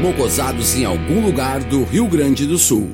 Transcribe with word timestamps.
mocosados 0.00 0.74
em 0.76 0.84
algum 0.84 1.20
lugar 1.20 1.60
do 1.60 1.84
Rio 1.84 2.06
Grande 2.06 2.46
do 2.46 2.56
Sul. 2.56 2.90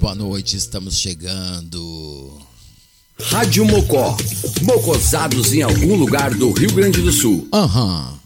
Boa 0.00 0.14
noite, 0.16 0.56
estamos 0.56 0.98
chegando. 0.98 2.38
Rádio 3.20 3.64
Mocó, 3.64 4.16
mocosados 4.62 5.52
em 5.52 5.62
algum 5.62 5.94
lugar 5.94 6.34
do 6.34 6.50
Rio 6.50 6.72
Grande 6.72 7.00
do 7.00 7.12
Sul. 7.12 7.46
Aham. 7.52 8.14
Uhum. 8.14 8.20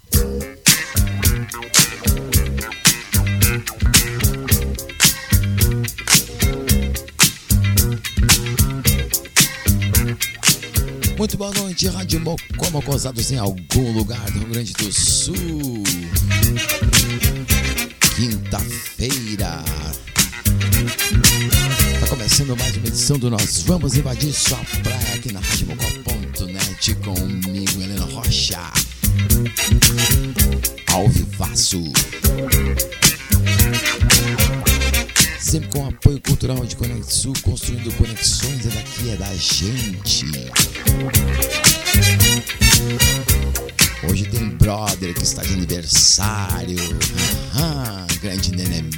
Muito 11.19 11.37
boa 11.37 11.53
noite, 11.55 11.87
Rádio 11.89 12.21
Mocó, 12.21 12.71
mocosados 12.71 13.31
em 13.31 13.37
algum 13.37 13.93
lugar 13.93 14.31
do 14.31 14.39
Rio 14.39 14.49
Grande 14.49 14.73
do 14.73 14.91
Sul. 14.91 15.83
Quinta-feira, 18.17 19.63
começando 22.25 22.57
mais 22.57 22.75
uma 22.79 22.87
edição 22.87 23.19
do 23.19 23.29
Nós 23.29 23.63
Vamos 23.67 23.99
Invadir 23.99 24.33
Sua 24.33 24.57
Praia 24.83 25.15
aqui 25.15 25.31
na 25.31 25.41
RadioMocó.net 25.41 26.95
comigo, 26.95 27.83
Helena 27.83 28.07
Rocha. 28.07 28.59
Ao 30.91 31.07
vivaço. 31.11 31.93
Sempre 35.39 35.69
com 35.69 35.87
apoio 35.87 36.19
cultural 36.23 36.65
de 36.65 36.75
Conexul, 36.77 37.35
construindo 37.43 37.95
conexões, 37.99 38.65
é 38.65 38.71
daqui, 38.71 39.11
é 39.11 39.17
da 39.17 39.35
gente. 39.35 40.25
Hoje 44.11 44.25
tem 44.25 44.49
brother 44.49 45.13
que 45.13 45.25
está 45.25 45.43
de 45.43 45.53
aniversário. 45.53 46.79
Aham, 47.55 48.07
grande 48.23 48.51
Marconi. 48.57 48.94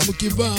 Vamos 0.00 0.16
que 0.16 0.28
vamos! 0.30 0.58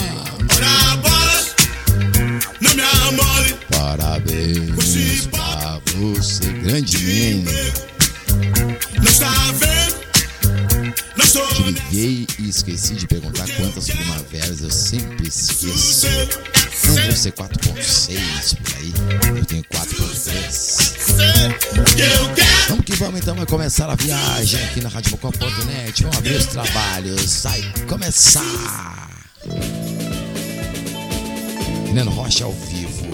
Parabéns 3.70 5.26
pra 5.26 5.80
você, 5.96 6.44
grande 6.44 6.98
Nene. 6.98 7.44
Te 11.54 11.62
liguei 11.64 12.26
e 12.38 12.48
esqueci 12.48 12.94
de 12.94 13.06
perguntar 13.08 13.48
quantas 13.56 13.86
primaveras 13.88 14.62
eu 14.62 14.70
sempre 14.70 15.26
esqueço. 15.26 16.06
Não 16.86 16.94
deve 16.94 17.16
ser 17.16 17.32
4.6 17.32 18.56
por 18.56 18.76
aí. 18.76 18.92
Eu 19.38 19.44
tenho 19.44 19.64
4.3. 19.64 20.92
Vamos 22.68 22.84
que 22.84 22.94
vamos 22.94 23.20
então, 23.20 23.34
vai 23.34 23.46
começar 23.46 23.90
a 23.90 23.96
viagem 23.96 24.62
aqui 24.64 24.80
na 24.80 24.88
RadioMocó.net. 24.88 26.02
Vamos 26.04 26.18
abrir 26.18 26.36
os 26.36 26.46
trabalhos. 26.46 27.42
Vai 27.42 27.60
começar. 27.88 29.01
Neno 31.92 32.10
Rocha 32.10 32.44
ao 32.44 32.52
vivo. 32.52 33.06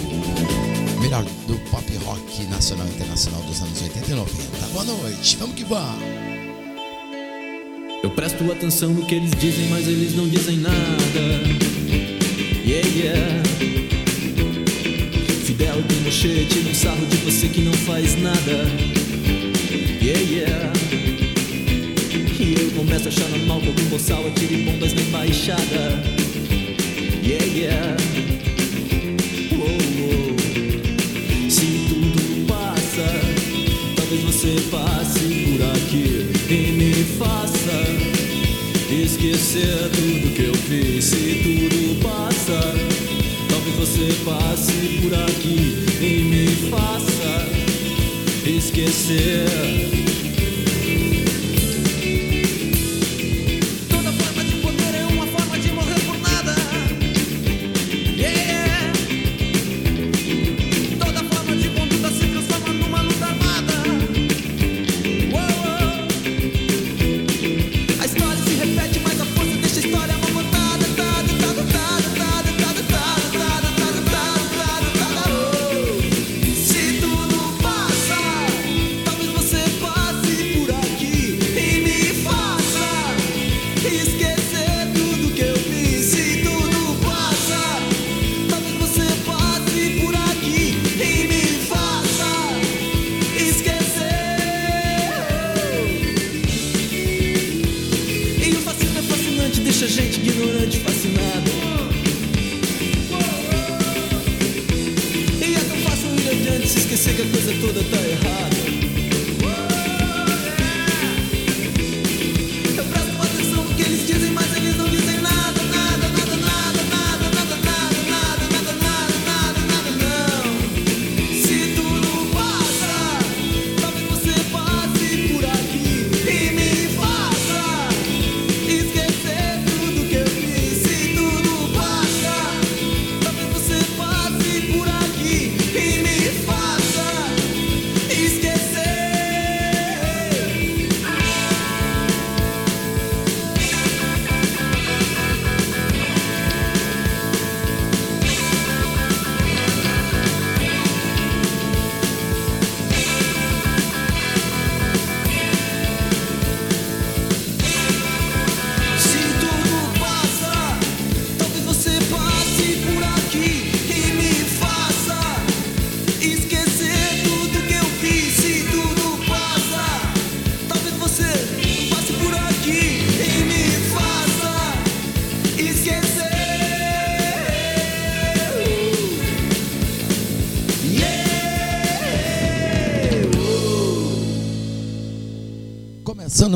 Melhor 1.00 1.24
do 1.48 1.58
pop 1.68 1.84
rock 2.04 2.44
nacional 2.44 2.86
e 2.86 2.90
internacional 2.90 3.42
dos 3.42 3.60
anos 3.60 3.82
80 3.82 4.12
e 4.12 4.14
90. 4.14 4.66
Boa 4.72 4.84
noite, 4.84 5.36
vamos 5.36 5.56
que 5.56 5.64
vamos. 5.64 6.00
Eu 8.04 8.10
presto 8.10 8.52
atenção 8.52 8.90
no 8.90 9.04
que 9.04 9.16
eles 9.16 9.32
dizem, 9.32 9.66
mas 9.68 9.88
eles 9.88 10.14
não 10.14 10.28
dizem 10.28 10.58
nada. 10.58 10.78
Yeah, 12.64 12.88
yeah. 12.88 13.42
Fidel 15.44 15.82
Pinochet 15.82 16.46
tira 16.46 16.70
um 16.70 16.74
sarro 16.74 17.04
de 17.06 17.16
você 17.16 17.48
que 17.48 17.62
não 17.62 17.72
faz 17.72 18.14
nada. 18.22 18.38
Yeah, 20.00 20.20
yeah. 20.20 20.72
E 22.38 22.54
eu 22.62 22.70
começo 22.76 23.06
a 23.06 23.08
achar 23.08 23.28
normal 23.28 23.60
que 23.60 23.68
algum 23.68 23.84
boçal 23.86 24.24
atire 24.28 24.62
bombas 24.62 24.92
na 24.92 25.02
embaixada. 25.02 26.00
Yeah, 27.24 27.44
yeah. 27.44 28.27
Faça 37.18 38.18
esquecer 38.90 39.90
tudo 39.90 40.34
que 40.34 40.44
eu 40.44 40.54
fiz. 40.54 41.04
Se 41.04 41.40
tudo 41.42 42.00
passa, 42.02 42.74
talvez 43.48 43.76
você 43.76 44.12
passe 44.24 45.00
por 45.02 45.14
aqui 45.14 45.86
e 46.00 46.22
me 46.24 46.46
faça 46.70 47.48
esquecer. 48.46 50.07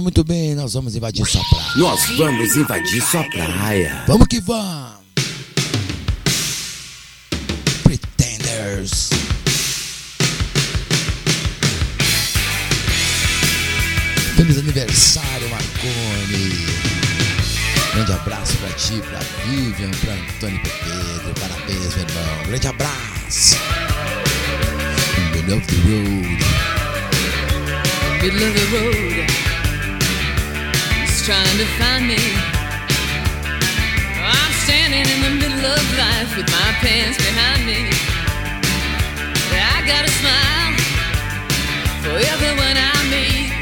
Muito 0.03 0.25
bem, 0.25 0.57
nós 0.57 0.75
vamos 0.75 0.97
invadir 0.97 1.25
sua 1.25 1.45
praia. 1.45 1.73
Nós 1.77 2.01
vamos 2.19 2.57
invadir 2.57 3.01
sua 3.01 3.23
praia. 3.23 4.03
Vamos 4.09 4.27
que 4.27 4.41
vamos! 4.41 4.97
Pretenders. 7.85 9.11
Feliz 14.35 14.59
aniversário, 14.59 15.49
Marconi. 15.49 16.67
Grande 17.95 18.13
abraço 18.13 18.57
pra 18.57 18.71
ti, 18.71 19.01
pra 19.09 19.21
Vivian, 19.45 19.91
pra 20.01 20.15
Antônio 20.15 20.57
e 20.57 20.69
Pedro. 20.69 21.33
Parabéns, 21.41 21.95
meu 21.95 22.09
irmão. 22.09 22.47
Grande 22.49 22.67
abraço. 22.67 23.57
Middle 25.33 25.59
of 25.59 25.67
the 25.69 25.77
road. 25.77 26.63
middle 28.21 28.49
of 28.49 28.55
the 28.55 28.67
road. 28.79 29.52
Trying 31.25 31.57
to 31.57 31.67
find 31.79 32.09
me. 32.09 32.19
I'm 34.19 34.53
standing 34.67 35.07
in 35.07 35.21
the 35.23 35.31
middle 35.39 35.67
of 35.71 35.85
life 35.97 36.37
with 36.37 36.51
my 36.51 36.71
pants 36.83 37.17
behind 37.17 37.65
me. 37.65 37.87
I 39.55 39.87
got 39.87 40.03
a 40.03 40.11
smile 40.19 40.75
for 42.03 42.19
everyone 42.19 42.75
I 42.75 42.91
meet. 43.07 43.55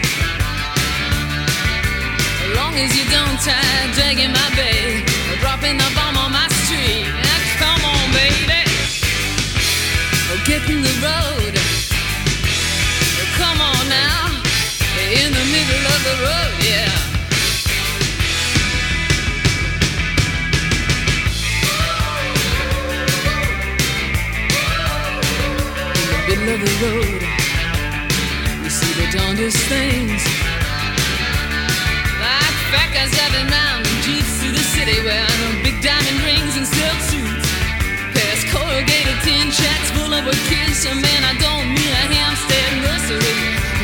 As 2.49 2.57
long 2.57 2.81
as 2.81 2.97
you 2.97 3.05
don't 3.13 3.37
try 3.45 3.61
dragging 3.93 4.33
my 4.33 4.49
bag 4.57 5.05
or 5.29 5.37
dropping 5.45 5.77
the 5.77 5.91
bomb 5.95 6.17
on 6.17 6.33
my 6.33 6.49
street. 6.65 7.13
Come 7.61 7.85
on, 7.85 8.05
baby. 8.17 8.65
Oh, 10.33 10.41
get 10.49 10.65
in 10.65 10.81
the 10.81 10.97
road. 11.05 11.55
Come 13.37 13.61
on 13.61 13.85
now, 13.87 14.33
in 15.13 15.29
the 15.29 15.45
middle 15.53 15.85
of 15.93 16.01
the 16.09 16.17
road, 16.25 16.57
yeah. 16.65 17.10
Middle 26.31 26.55
of 26.55 26.61
the 26.63 26.75
road, 26.87 27.23
we 28.63 28.71
see 28.71 28.93
the 28.95 29.09
darndest 29.11 29.59
things. 29.67 30.23
Like 32.23 32.57
fat 32.71 32.91
guys 32.95 33.11
driving 33.11 33.51
round 33.51 33.83
in 33.83 33.97
jeeps 34.07 34.31
through 34.39 34.55
the 34.55 34.67
city 34.71 35.03
wearing 35.03 35.59
big 35.67 35.83
diamond 35.83 36.23
rings 36.23 36.55
and 36.55 36.67
silk 36.71 37.01
suits. 37.11 37.51
Past 38.15 38.47
corrugated 38.47 39.19
tin 39.27 39.51
shacks 39.51 39.91
full 39.91 40.15
of 40.15 40.23
kids. 40.47 40.79
So 40.79 40.95
man, 40.95 41.23
I 41.27 41.35
don't 41.43 41.67
mean 41.75 41.93
a 41.99 42.05
Hampstead 42.15 42.73
nursery. 42.79 43.39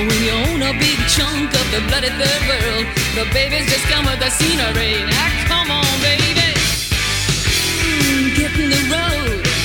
When 0.06 0.20
you 0.22 0.34
own 0.46 0.62
a 0.62 0.72
big 0.78 0.99
chunk 1.10 1.50
of 1.50 1.66
the 1.75 1.82
bloody 1.90 2.14
third 2.14 2.42
world, 2.46 2.87
the 3.19 3.26
babies 3.34 3.66
just 3.66 3.90
come 3.90 4.06
with 4.06 4.22
the 4.22 4.31
scenery. 4.31 5.02
Now 5.02 5.31
come 5.50 5.70
on, 5.75 5.94
baby, 5.99 6.31
Mm, 7.82 8.38
get 8.38 8.54
in 8.54 8.70
the 8.70 8.82
road. 8.94 9.55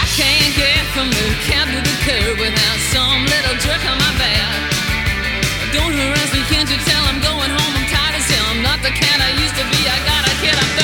I 0.00 0.06
can't 0.16 0.54
get 0.56 0.84
from 0.92 1.08
the 1.10 1.26
cab 1.48 1.68
to 1.68 1.80
the 1.80 1.96
curb 2.04 2.38
without 2.38 2.78
some 2.92 3.24
little 3.24 3.56
jerk 3.64 3.82
on 3.88 3.98
my 3.98 4.12
back. 4.18 4.72
Don't 5.72 5.92
harass 5.92 6.32
me, 6.32 6.42
can't 6.52 6.70
you 6.70 6.78
tell 6.84 7.02
I'm 7.04 7.20
going 7.20 7.50
home? 7.50 7.72
I'm 7.76 7.86
tired 7.88 8.14
as 8.16 8.28
hell. 8.28 8.46
I'm 8.50 8.62
not 8.62 8.78
the 8.82 8.90
cat 8.90 9.20
I 9.20 9.32
used 9.40 9.56
to 9.56 9.64
be. 9.72 9.80
I 9.88 9.98
got 10.06 10.22
a 10.28 10.34
kid, 10.42 10.54
I'm 10.54 10.83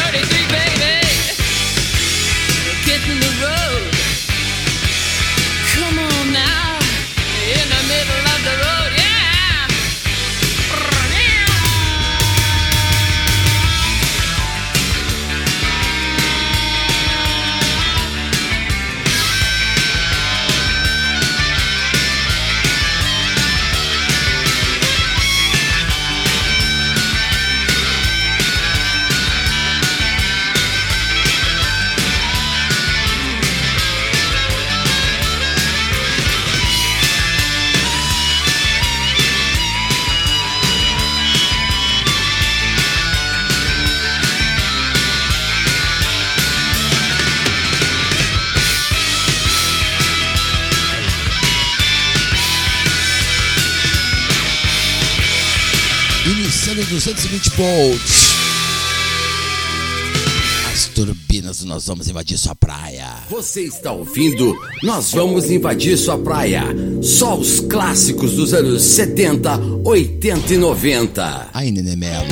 220 57.00 57.50
volts. 57.56 58.28
As 60.70 60.84
turbinas, 60.88 61.64
nós 61.64 61.86
vamos 61.86 62.08
invadir 62.08 62.36
sua 62.36 62.54
praia. 62.54 63.06
Você 63.30 63.62
está 63.62 63.90
ouvindo? 63.90 64.54
Nós 64.82 65.10
vamos 65.12 65.50
invadir 65.50 65.96
sua 65.96 66.18
praia. 66.18 66.62
Só 67.02 67.38
os 67.38 67.60
clássicos 67.60 68.32
dos 68.32 68.52
anos 68.52 68.82
70, 68.82 69.58
80 69.82 70.52
e 70.52 70.58
90. 70.58 71.48
Aí, 71.54 71.70
Nenê 71.70 71.96
Melo. 71.96 72.26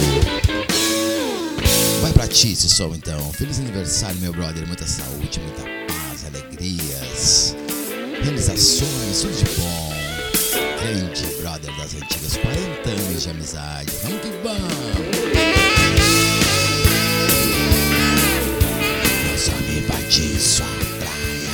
Vai 2.02 2.12
pra 2.12 2.28
ti 2.28 2.52
esse 2.52 2.68
som 2.68 2.94
então. 2.94 3.32
Feliz 3.32 3.58
aniversário, 3.60 4.20
meu 4.20 4.34
brother. 4.34 4.66
Muita 4.66 4.86
saúde, 4.86 5.40
muita 5.40 5.62
paz, 5.90 6.26
alegrias, 6.26 7.56
realizações, 8.22 9.22
tudo 9.22 9.34
de 9.34 9.44
bom. 9.58 9.97
Gente, 10.80 11.26
brother 11.42 11.74
das 11.76 11.94
antigas, 11.94 12.36
40 12.36 12.90
anos 12.90 13.22
de 13.22 13.30
amizade. 13.30 13.90
Vamos 14.04 14.20
que 14.20 14.28
vamos! 14.44 14.68
Eu 19.30 19.38
só 19.38 19.52
me 19.52 19.80
bati 19.80 20.38
sua 20.40 20.66
praia. 20.98 21.50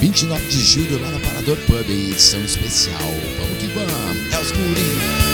29 0.00 0.46
de 0.48 0.60
julho 0.62 1.00
lá 1.02 1.10
na 1.10 1.20
Parador 1.20 1.58
Pub, 1.66 1.90
edição 1.90 2.40
especial. 2.40 2.98
Vamos 3.38 3.58
que 3.58 3.66
vamos! 3.66 4.32
É 4.32 4.40
os 4.40 4.50
guris! 4.50 5.28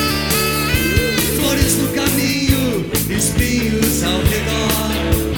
Flores 1.36 1.76
no 1.76 1.88
caminho, 1.92 2.90
espinhos 3.16 4.02
ao 4.02 4.20
redor. 4.22 5.33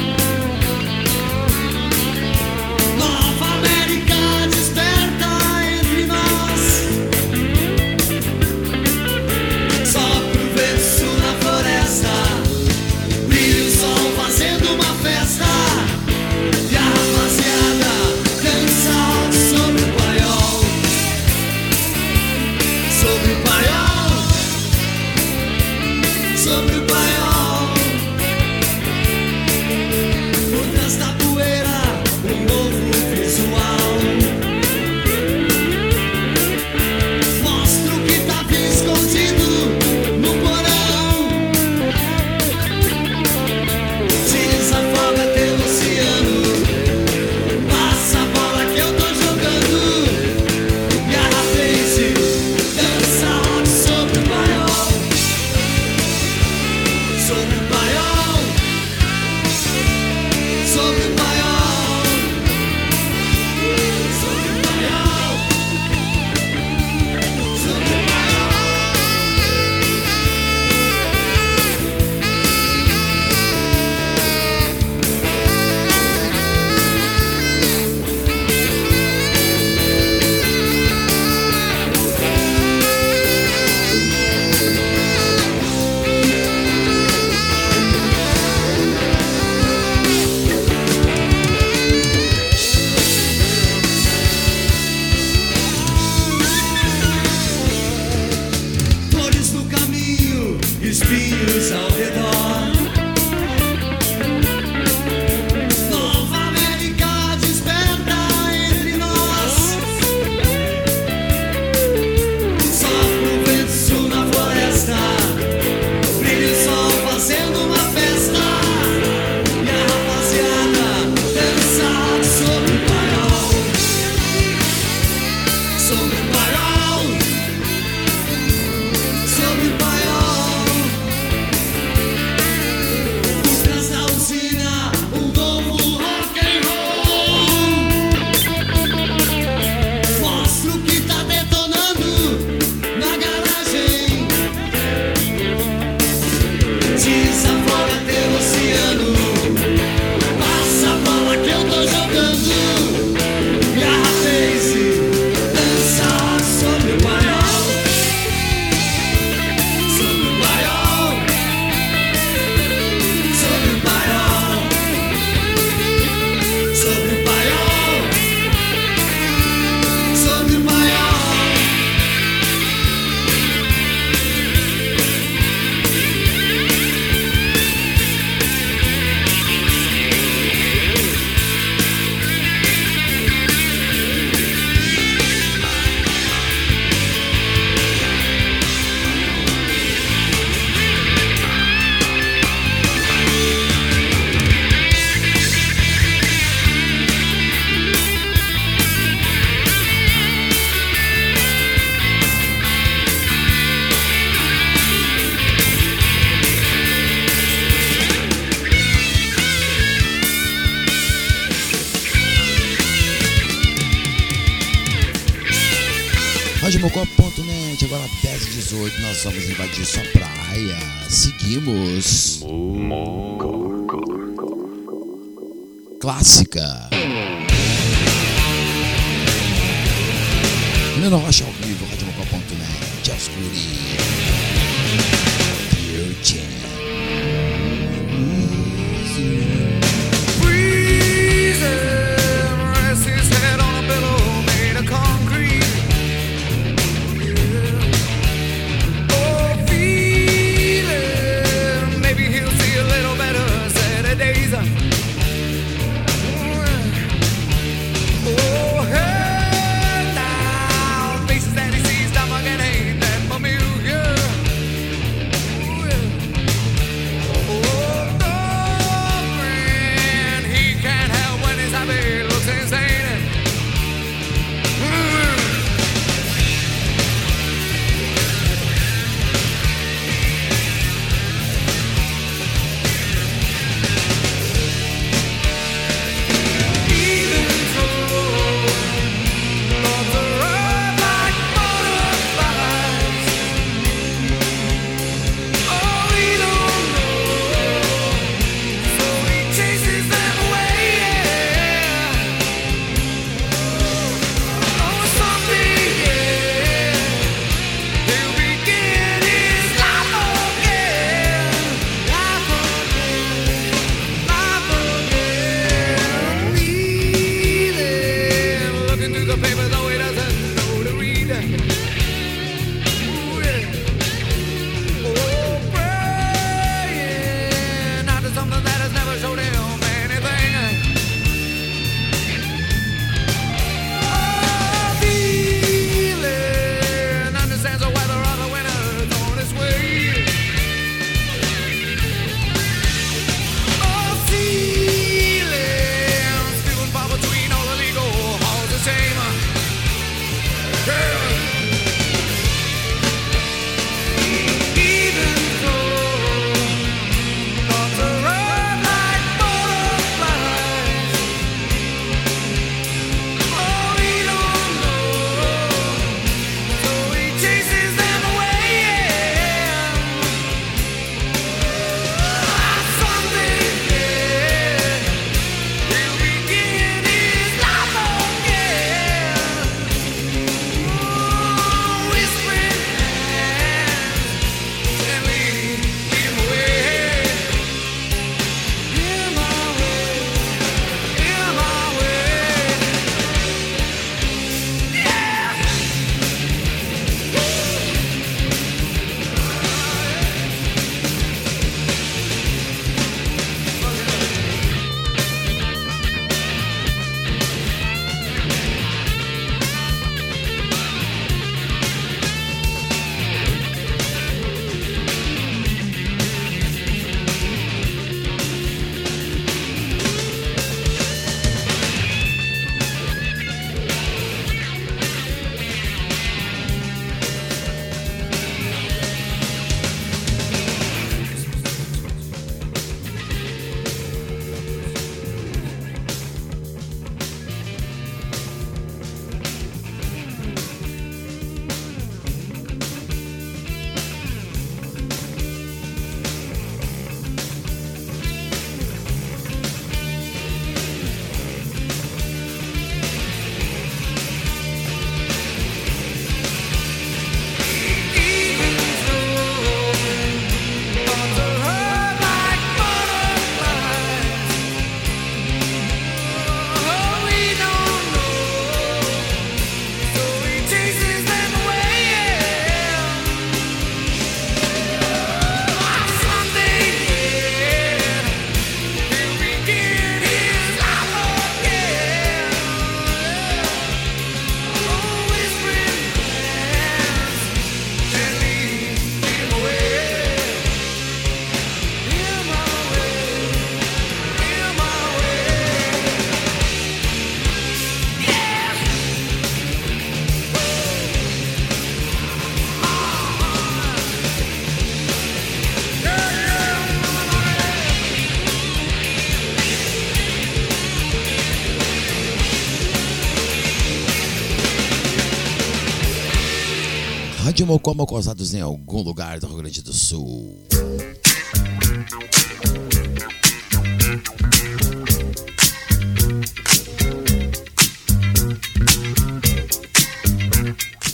Rádio 517.76 517.78
Mocó 517.78 517.94
Mocosados 517.94 518.54
em 518.54 518.60
algum 518.62 519.02
lugar 519.02 519.38
do 519.38 519.46
Rio 519.46 519.58
Grande 519.58 519.82
do 519.82 519.92
Sul. 519.92 520.66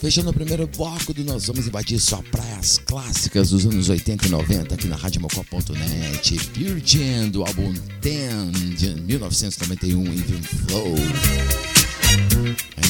Fechando 0.01 0.31
o 0.31 0.33
primeiro 0.33 0.69
bloco 0.69 1.13
do 1.13 1.25
Nós 1.25 1.47
Vamos 1.47 1.67
Invadir 1.67 1.99
Só 1.99 2.23
Praias 2.31 2.79
Clássicas 2.79 3.51
dos 3.51 3.67
anos 3.67 3.89
80 3.89 4.27
e 4.27 4.31
90 4.31 4.75
aqui 4.77 4.87
na 4.87 4.95
RadioMocó.net. 4.95 6.49
Pure 6.51 6.83
Jam 6.85 7.29
do 7.29 7.43
álbum 7.43 7.75
10 8.01 8.79
de 8.79 9.01
1991 9.01 10.05
Even 10.13 10.43
Flow. 10.43 10.95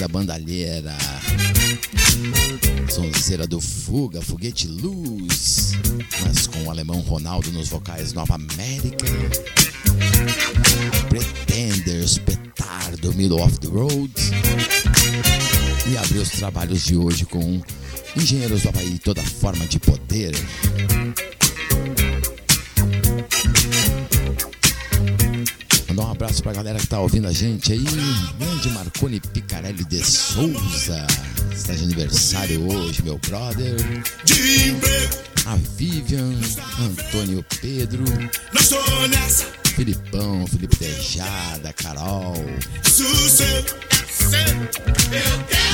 Ainda 0.03 0.09
bandalheira. 0.09 0.97
Sonzeira 2.91 3.47
do 3.47 3.61
Fuga, 3.61 4.21
Foguete 4.21 4.67
Luz. 4.67 5.75
Mas 6.25 6.49
com 6.49 6.65
o 6.65 6.71
alemão 6.71 6.99
Ronaldo 7.03 7.53
nos 7.53 7.69
vocais 7.69 8.13
Nova 8.13 8.35
América. 8.35 9.07
Pretenders, 11.09 12.19
Petardo, 12.19 13.15
Middle 13.15 13.45
of 13.45 13.61
the 13.61 13.69
Road. 13.69 14.13
E 15.89 15.97
abrir 15.97 16.19
os 16.19 16.31
trabalhos 16.31 16.85
de 16.85 16.97
hoje 16.97 17.25
com 17.25 17.63
Engenheiros 18.17 18.63
do 18.63 18.71
Havaí, 18.71 18.99
toda 18.99 19.23
forma 19.23 19.65
de 19.69 19.79
poder. 19.79 20.35
Abraço 26.43 26.45
pra 26.45 26.53
galera 26.53 26.79
que 26.79 26.87
tá 26.87 27.01
ouvindo 27.01 27.29
a 27.29 27.33
gente 27.33 27.73
aí. 27.73 27.85
Grande 28.39 28.69
Marconi 28.71 29.21
Picarelli 29.21 29.85
de 29.85 30.05
Souza. 30.05 31.07
Está 31.55 31.73
de 31.73 31.85
aniversário 31.85 32.69
hoje, 32.69 33.03
meu 33.03 33.19
brother. 33.19 33.77
A 35.47 35.57
Vivian, 35.77 36.35
Antônio 36.81 37.45
Pedro, 37.61 38.05
Filipão, 39.75 40.47
Felipe 40.47 40.77
Tejada, 40.77 41.73
Carol. 41.73 42.35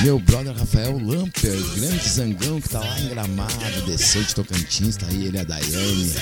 Meu 0.03 0.19
brother 0.21 0.55
Rafael 0.57 0.99
Lamper, 0.99 1.57
grande 1.77 2.09
zangão 2.09 2.61
que 2.61 2.69
tá 2.69 2.81
lá 2.81 3.01
em 3.01 3.09
Gramado, 3.09 3.83
desceu 3.87 4.23
de 4.23 4.35
Tocantins, 4.35 4.97
tá 4.97 5.07
aí 5.09 5.27
ele, 5.27 5.39
a 5.39 5.45
Daiane, 5.45 6.15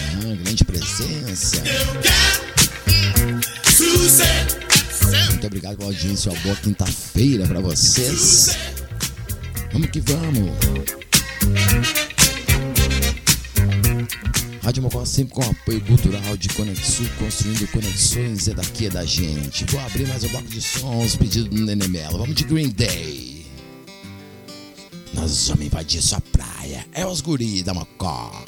grande 0.43 0.65
presença. 0.65 1.63
Muito 3.79 5.47
obrigado 5.47 5.77
pela 5.77 5.91
audiência, 5.91 6.33
uma 6.33 6.41
boa 6.41 6.57
quinta-feira 6.57 7.47
pra 7.47 7.61
vocês. 7.61 8.57
Vamos 9.71 9.91
que 9.91 10.01
vamos. 10.01 10.51
Rádio 14.63 14.83
Mocó 14.83 15.05
sempre 15.05 15.35
com 15.35 15.43
apoio 15.43 15.81
cultural 15.83 16.37
de 16.39 16.49
Conexul, 16.49 17.07
construindo 17.19 17.71
conexões 17.71 18.49
é 18.49 18.55
daqui 18.55 18.87
é 18.87 18.91
da 18.91 19.05
gente. 19.05 19.67
Vou 19.67 19.81
abrir 19.81 20.09
mais 20.09 20.25
um 20.25 20.29
bloco 20.29 20.49
de 20.49 20.63
sons, 20.63 21.15
pedido 21.15 21.51
do 21.51 21.63
Nenê. 21.63 22.09
Vamos 22.11 22.35
de 22.35 22.45
Green 22.45 22.71
Day. 22.71 23.45
Nós 25.13 25.49
vamos 25.49 25.67
invadir 25.67 26.01
sua 26.01 26.21
praia. 26.33 26.87
É 26.95 27.07
os 27.07 27.21
guri 27.21 27.63
da 27.63 27.75
Mocó. 27.75 28.43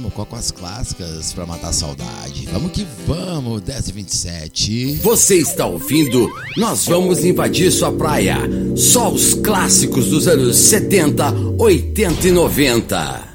Mocó 0.00 0.24
com 0.24 0.36
as 0.36 0.50
clássicas 0.50 1.32
pra 1.32 1.46
matar 1.46 1.68
a 1.68 1.72
saudade. 1.72 2.46
Vamos 2.52 2.72
que 2.72 2.86
vamos, 3.06 3.60
10 3.62 3.88
e 3.88 3.92
27 3.92 4.94
Você 4.96 5.36
está 5.36 5.66
ouvindo? 5.66 6.30
Nós 6.56 6.86
vamos 6.86 7.24
invadir 7.24 7.70
sua 7.70 7.92
praia. 7.92 8.38
Só 8.76 9.10
os 9.10 9.34
clássicos 9.34 10.06
dos 10.06 10.28
anos 10.28 10.56
70, 10.56 11.32
80 11.58 12.28
e 12.28 12.32
90. 12.32 13.28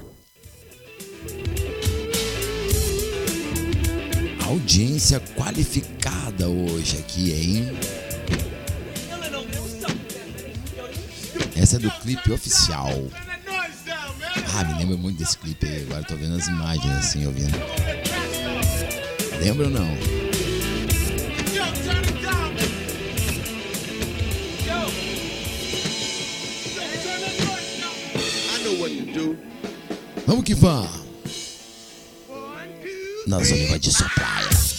Audiência 4.45 5.19
qualificada 5.35 6.47
hoje 6.47 6.97
aqui, 6.97 7.31
hein? 7.31 7.77
Essa 11.55 11.77
é 11.77 11.79
do 11.79 11.91
clipe 11.91 12.31
oficial. 12.31 12.91
Ah, 14.55 14.63
me 14.63 14.73
lembro 14.75 14.99
muito 14.99 15.17
desse 15.17 15.35
clipe 15.35 15.65
aí. 15.65 15.81
Agora 15.81 16.03
tô 16.03 16.15
vendo 16.15 16.35
as 16.35 16.47
imagens 16.47 16.93
assim, 16.97 17.25
ouvindo. 17.25 17.57
Né? 17.57 17.65
Lembra 19.39 19.65
ou 19.65 19.71
não? 19.71 19.97
Vamos 30.27 30.43
que 30.43 30.53
vamos! 30.53 31.03
Nós 33.25 33.49
vamos 33.49 33.63
invadir 33.63 33.91
sua 33.91 34.09
praia. 34.09 34.45
Né? 34.45 34.72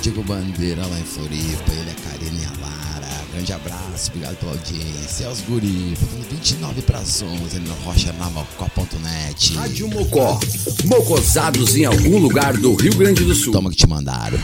Diego 0.00 0.22
Bandeira 0.24 0.86
lá 0.86 0.98
em 0.98 1.04
Floripa, 1.04 1.70
ele 1.72 1.90
é 1.90 1.94
Karen 1.94 2.32
e 2.32 2.44
a 2.46 2.52
Lara. 2.62 3.06
Grande 3.34 3.52
abraço, 3.52 4.08
obrigado 4.08 4.36
pela 4.36 4.52
audiência. 4.52 5.24
É 5.24 5.28
os 5.28 5.42
guri, 5.42 5.94
faltando 5.94 6.24
29 6.30 6.80
para 6.82 7.00
as 7.00 7.20
11, 7.22 7.58
na 7.60 7.74
rocha 7.84 8.10
na 8.14 8.30
mocó.net. 8.30 9.54
Rádio 9.54 9.88
Mocó, 9.88 10.40
mocosados 10.86 11.76
em 11.76 11.84
algum 11.84 12.18
lugar 12.18 12.56
do 12.56 12.74
Rio 12.76 12.96
Grande 12.96 13.24
do 13.24 13.34
Sul. 13.34 13.52
Toma 13.52 13.68
que 13.68 13.76
te 13.76 13.86
mandaram. 13.86 14.38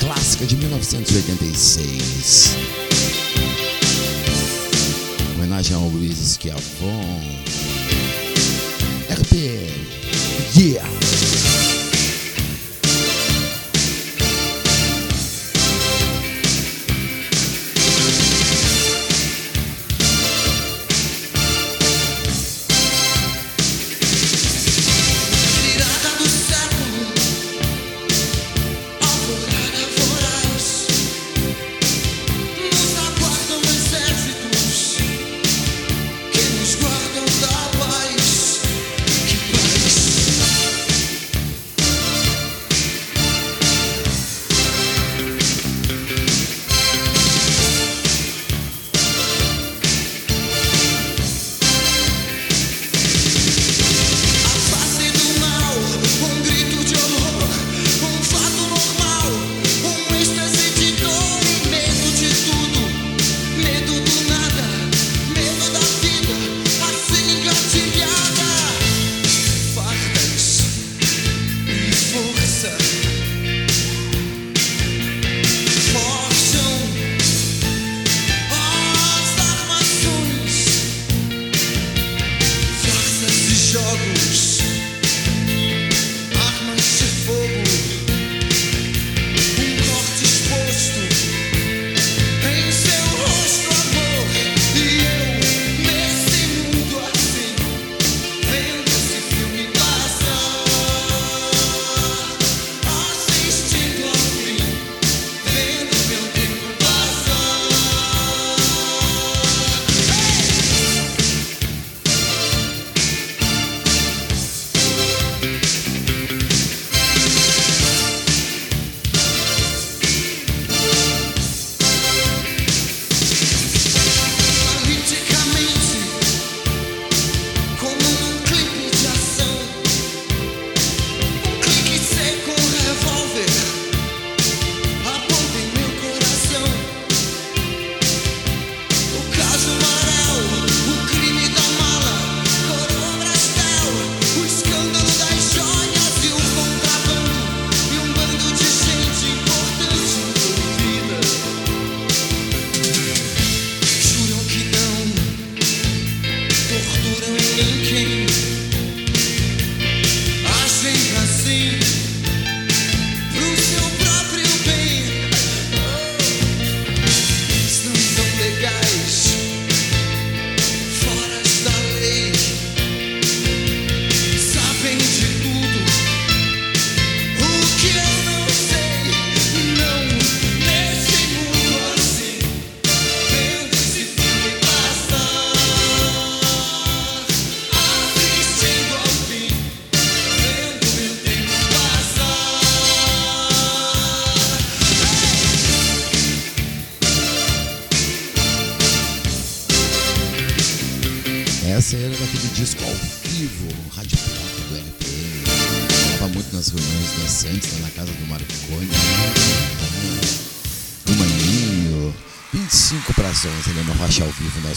Clássica 0.00 0.46
de 0.46 0.56
1986. 0.56 2.56
Homenagem 5.34 5.76
ao 5.76 5.86
Luiz 5.88 6.38
Schiavon. 6.38 7.20
RP, 9.10 9.68
yeah! 10.56 10.93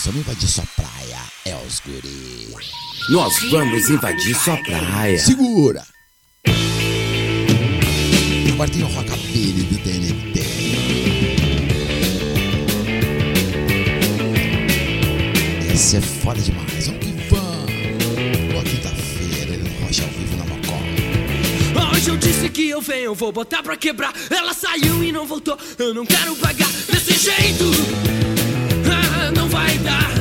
Vamos 0.08 0.22
invadir 0.22 0.48
sua 0.48 0.64
praia. 0.76 1.20
É 1.46 1.56
os 1.68 1.82
guri. 1.82 2.48
Nós 3.10 3.34
vamos 3.52 3.90
invadir 3.90 4.36
sua 4.36 4.56
praia. 4.58 5.20
Segura! 5.20 5.86
Agora 8.54 8.70
tem 8.72 8.84
o 8.84 8.88
Rockabilly 8.88 9.64
do 9.64 9.78
DNT. 9.78 10.40
Esse 15.74 15.98
é 15.98 16.02
foda 16.02 16.42
demais. 16.42 16.88
Vamos 16.88 17.06
que 17.06 17.12
vamos. 17.30 18.52
Boa 18.52 18.64
quinta-feira, 18.64 19.54
ele 19.54 19.70
Rocha 19.84 20.04
ao 20.04 20.10
vivo 20.10 20.38
na 20.38 20.46
Mocó. 20.46 21.96
Hoje 21.96 22.10
eu 22.10 22.18
disse 22.18 22.50
que 22.50 22.70
eu 22.70 22.82
venho, 22.82 23.04
eu 23.04 23.16
vou 23.16 23.32
botar 23.32 23.62
pra 23.62 23.76
quebrar. 23.76 24.14
Ela 24.30 24.54
saiu 24.54 25.04
e 25.04 25.12
não 25.12 25.28
voltou, 25.28 25.58
eu 25.78 25.94
não 25.94 26.06
quero 26.06 26.36
pagar 26.38 26.72
desse 26.90 27.14
jeito. 27.14 28.17
Não 29.36 29.48
vai 29.50 29.78
dar. 29.80 30.12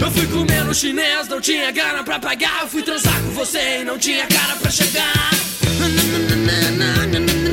Eu 0.00 0.10
fui 0.10 0.26
comer 0.26 0.64
no 0.64 0.74
chinês, 0.74 1.28
não 1.28 1.40
tinha 1.40 1.70
grana 1.70 2.04
pra 2.04 2.18
pagar. 2.18 2.62
Eu 2.62 2.68
fui 2.68 2.82
transar 2.82 3.20
com 3.22 3.30
você 3.30 3.80
e 3.80 3.84
não 3.84 3.98
tinha 3.98 4.26
cara 4.26 4.56
pra 4.56 4.70
chegar. 4.70 5.30
Não, 5.80 5.88
não, 5.88 7.20
não, 7.20 7.45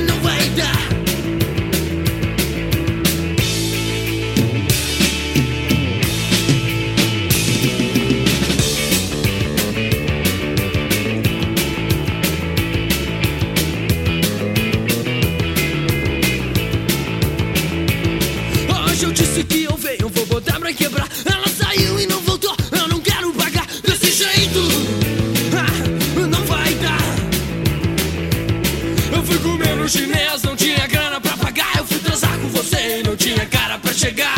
cara 34.12 34.12
pra 34.12 34.33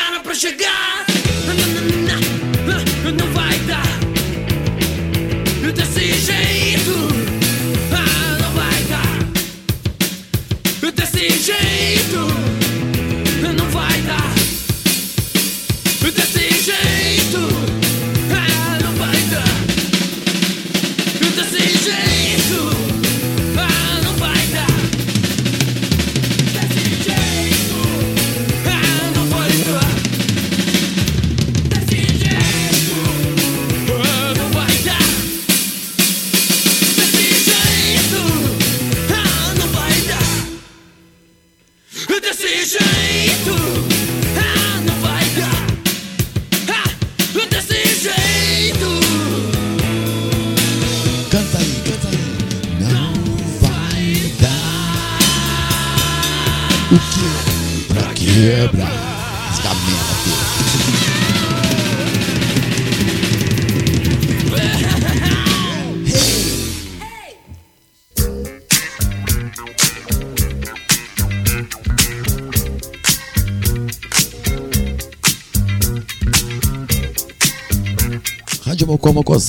cara 0.00 0.20
pra 0.20 0.34
chegar. 0.34 1.04
Não 3.18 3.26
vai 3.32 3.58
dar. 3.60 3.82
Desse 5.74 6.12
jeito. 6.14 6.94
Ah, 7.92 8.38
não 8.40 8.50
vai 8.52 8.82
dar. 8.84 9.18
Desse 10.92 11.28
jeito. 11.30 12.39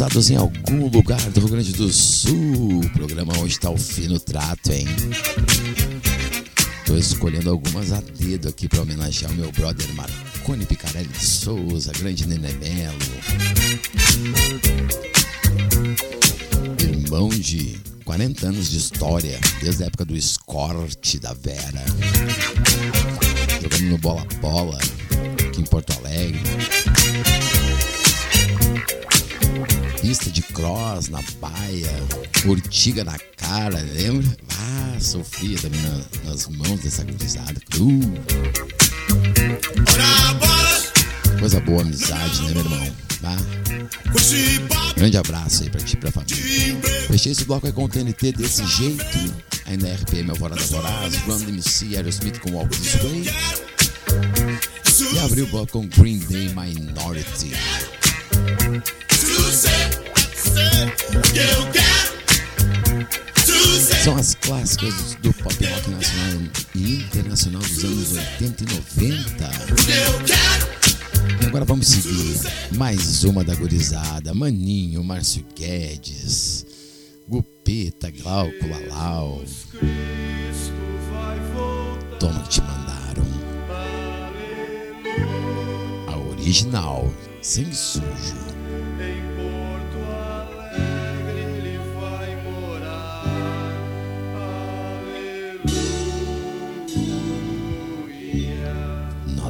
Em 0.01 0.35
algum 0.35 0.87
lugar 0.89 1.21
do 1.29 1.41
Rio 1.41 1.49
Grande 1.49 1.73
do 1.73 1.87
Sul. 1.93 2.79
O 2.79 2.89
programa 2.89 3.37
hoje 3.37 3.59
tá 3.59 3.69
o 3.69 3.77
fino 3.77 4.19
trato, 4.19 4.71
hein? 4.71 4.87
Tô 6.87 6.97
escolhendo 6.97 7.51
algumas 7.51 7.91
a 7.91 8.01
dedo 8.01 8.49
aqui 8.49 8.67
pra 8.67 8.81
homenagear 8.81 9.31
o 9.31 9.35
meu 9.35 9.51
brother 9.51 9.87
Marconi 9.93 10.65
Picarelli 10.65 11.07
de 11.07 11.23
Souza, 11.23 11.91
grande 11.99 12.27
Nenemelo. 12.27 12.97
Irmão 16.79 17.29
de 17.29 17.79
40 18.03 18.47
anos 18.47 18.71
de 18.71 18.77
história, 18.77 19.39
desde 19.61 19.83
a 19.83 19.85
época 19.85 20.03
do 20.03 20.17
escorte 20.17 21.19
da 21.19 21.35
Vera. 21.35 21.85
Jogando 23.61 23.83
no 23.83 23.97
bola 23.99 24.25
bola 24.41 24.79
aqui 25.47 25.61
em 25.61 25.65
Porto 25.65 25.93
Alegre. 25.93 26.41
Pista 30.11 30.29
de 30.29 30.41
cross 30.41 31.07
na 31.07 31.21
baia, 31.39 31.89
urtiga 32.45 33.01
na 33.01 33.17
cara, 33.37 33.79
lembra? 33.93 34.27
Ah, 34.59 34.97
sofria 34.99 35.57
também 35.57 35.79
na- 35.83 36.29
nas 36.29 36.47
mãos 36.49 36.81
dessa 36.81 37.05
gurizada. 37.05 37.55
Cru. 37.69 37.97
Coisa 41.39 41.61
boa, 41.61 41.81
amizade, 41.83 42.41
né, 42.41 42.51
meu 42.51 42.59
irmão? 42.61 42.95
Tá? 43.21 43.37
Grande 44.97 45.15
abraço 45.17 45.63
aí 45.63 45.69
pra 45.69 45.79
ti 45.79 45.95
pra 45.95 46.11
família. 46.11 46.35
Fechei 47.07 47.31
esse 47.31 47.45
bloco 47.45 47.65
aí 47.67 47.71
com 47.71 47.85
o 47.85 47.87
TNT 47.87 48.33
desse 48.33 48.65
jeito. 48.67 49.33
Aí 49.65 49.77
na 49.77 49.93
RPM 49.93 50.29
Alvorada 50.31 50.61
Voraz, 50.63 51.15
Run 51.19 51.39
MC, 51.47 51.95
Aerosmith 51.95 52.37
com 52.39 52.51
Walk 52.51 52.77
This 52.77 52.95
Way. 52.95 53.29
E 55.13 55.19
abriu 55.19 55.45
o 55.45 55.47
bloco 55.47 55.71
com 55.71 55.87
Green 55.87 56.19
Day 56.19 56.49
Minority. 56.49 57.53
São 64.03 64.17
as 64.17 64.33
clássicas 64.33 65.15
do 65.21 65.31
pop 65.31 65.63
rock 65.63 65.91
nacional 65.91 66.49
e 66.73 66.95
internacional 66.95 67.61
dos 67.61 67.83
anos 67.83 68.13
80 68.13 68.63
e 68.63 68.67
90. 69.05 69.51
E 71.39 71.45
agora 71.45 71.65
vamos 71.65 71.87
seguir 71.87 72.35
mais 72.75 73.23
uma 73.23 73.43
da 73.43 73.53
gurizada. 73.53 74.33
Maninho, 74.33 75.03
Márcio 75.03 75.45
Guedes, 75.55 76.65
Gupeta, 77.27 78.09
Glauco, 78.09 78.67
Lalau. 78.67 79.43
Toma 82.19 82.41
te 82.49 82.61
mandaram. 82.61 83.25
A 86.07 86.17
original, 86.17 87.13
sangue 87.41 87.75
sujo. 87.75 88.60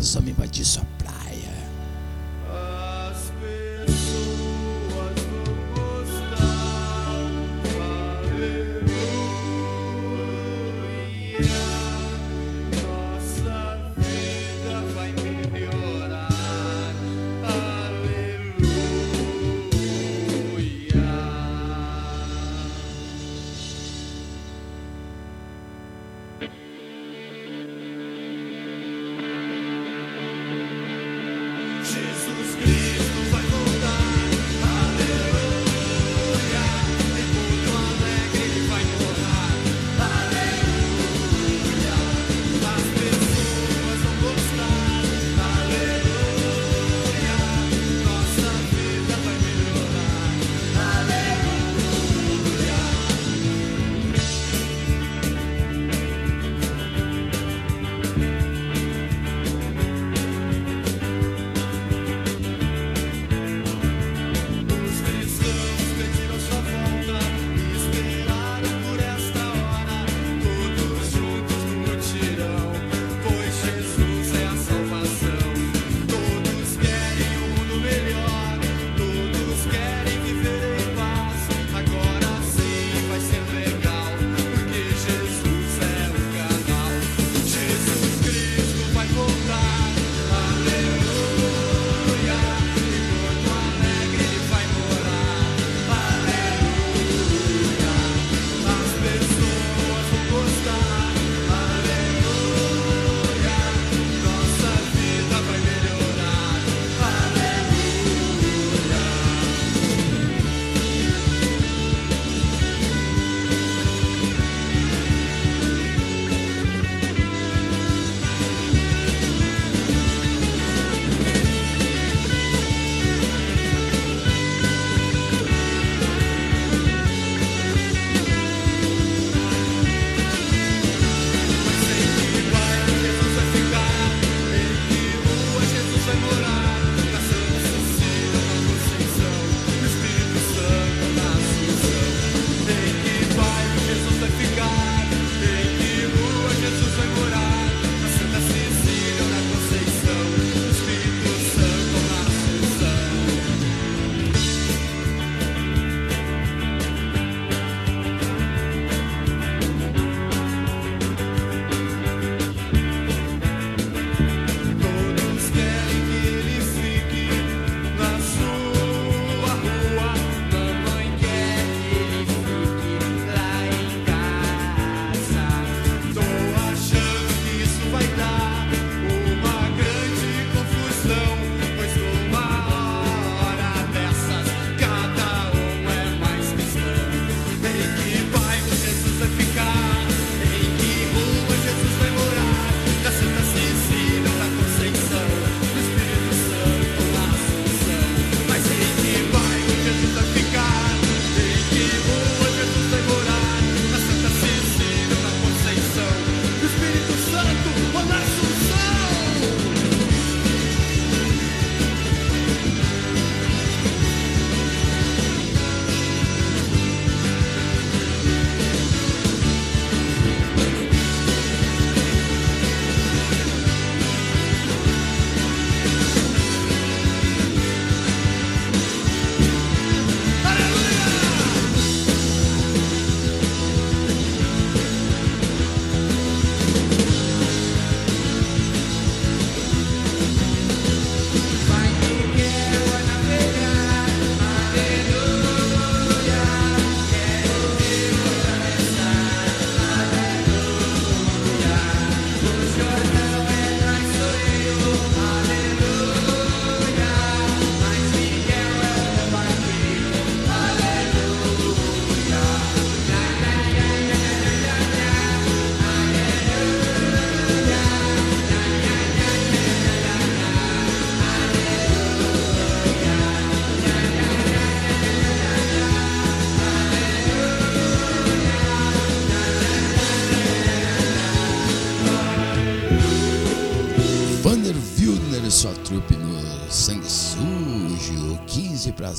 Nós 0.01 0.15
vamos 0.15 0.31
invadir 0.31 0.65
sua 0.65 0.83
praia. 0.97 1.53
As 2.49 3.31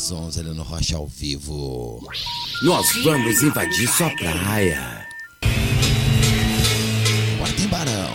às 0.02 0.10
11 0.10 0.40
ali 0.40 0.50
no 0.50 0.64
Rocha 0.64 0.96
ao 0.96 1.06
vivo. 1.06 2.04
Nós 2.64 2.86
vamos 3.04 3.40
invadir 3.40 3.88
sua 3.88 4.10
praia. 4.10 5.06
Agora 7.36 7.52
tem 7.52 7.68
barão. 7.68 8.10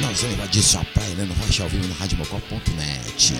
Nós 0.00 0.20
vamos 0.20 0.36
invadir 0.36 0.62
sua 0.62 0.84
praia 0.84 1.12
ali 1.14 1.26
no 1.26 1.34
Rocha 1.34 1.64
ao 1.64 1.68
vivo 1.68 1.88
no 1.88 1.94
radiomocó.net. 1.94 3.34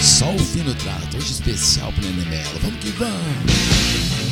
Só 0.00 0.32
o 0.32 0.38
fino 0.38 0.72
trato, 0.76 1.16
hoje 1.16 1.32
especial 1.32 1.92
pro 1.92 2.02
Nenê 2.04 2.24
Melo. 2.26 2.58
Vamos 2.62 2.78
que 2.78 2.90
vamos! 2.90 4.29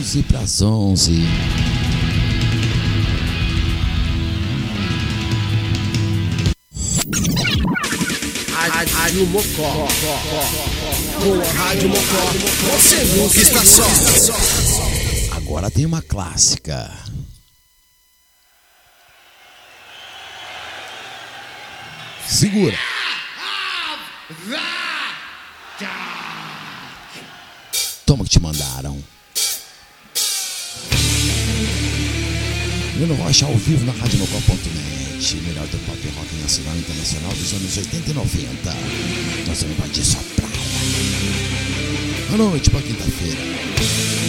11 0.00 0.22
para 0.22 0.40
as 0.40 0.62
11. 0.62 1.12
Rádio 8.92 9.26
Mocó. 9.26 9.88
Com 11.20 11.58
Rádio 11.58 11.88
Mocó, 11.90 12.72
você 12.72 13.04
nunca 13.14 13.40
está 13.42 13.62
só. 13.62 15.36
Agora 15.36 15.70
tem 15.70 15.84
uma 15.84 16.00
clássica. 16.00 16.90
Segura. 22.26 22.78
Marcha 33.40 33.46
ao 33.46 33.58
vivo 33.58 33.86
na 33.86 33.92
RadioNocó.net, 33.92 35.36
melhor 35.36 35.66
do 35.68 35.78
pop 35.86 36.08
rock 36.14 36.34
nacional 36.42 36.76
e 36.76 36.80
internacional 36.80 37.32
dos 37.32 37.52
anos 37.54 37.74
80 37.74 38.10
e 38.10 38.12
90. 38.12 38.74
Nós 39.46 39.62
vamos 39.62 39.78
invadir 39.78 40.04
sua 40.04 40.20
praia. 40.36 40.52
Boa 42.28 42.50
noite, 42.50 42.68
boa 42.68 42.82
quinta-feira. 42.82 44.19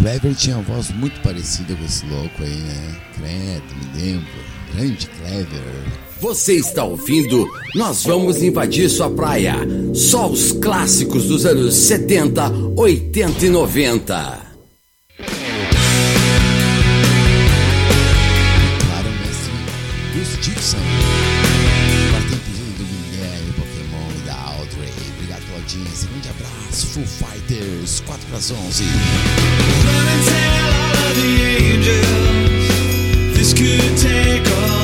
Kleber 0.00 0.34
tinha 0.34 0.56
uma 0.56 0.64
voz 0.64 0.90
muito 0.90 1.20
parecida 1.20 1.76
com 1.76 1.84
esse 1.84 2.06
louco 2.06 2.42
aí, 2.42 2.56
né? 2.56 2.96
Credo, 3.14 3.62
me 3.76 4.02
lembro. 4.02 4.30
Grande 4.74 5.06
Kleber. 5.06 5.62
Você 6.20 6.54
está 6.54 6.84
ouvindo? 6.84 7.46
Nós 7.74 8.04
vamos 8.04 8.42
invadir 8.42 8.88
sua 8.88 9.10
praia. 9.10 9.56
Só 9.92 10.30
os 10.30 10.52
clássicos 10.52 11.26
dos 11.26 11.44
anos 11.44 11.74
70, 11.74 12.50
80 12.76 13.44
e 13.44 13.50
90. 13.50 14.14
Para 14.14 14.38
o 19.06 19.12
mestre 19.20 19.52
dos 20.14 20.38
Dixon. 20.40 20.89
Full 26.84 27.04
Foo 27.04 27.26
Fighters, 27.26 28.00
4 28.00 28.18
para 28.18 28.38
as 28.38 28.50
11. 28.50 28.84
This 33.34 33.52
could 33.52 33.96
take 33.98 34.46
all 34.46 34.79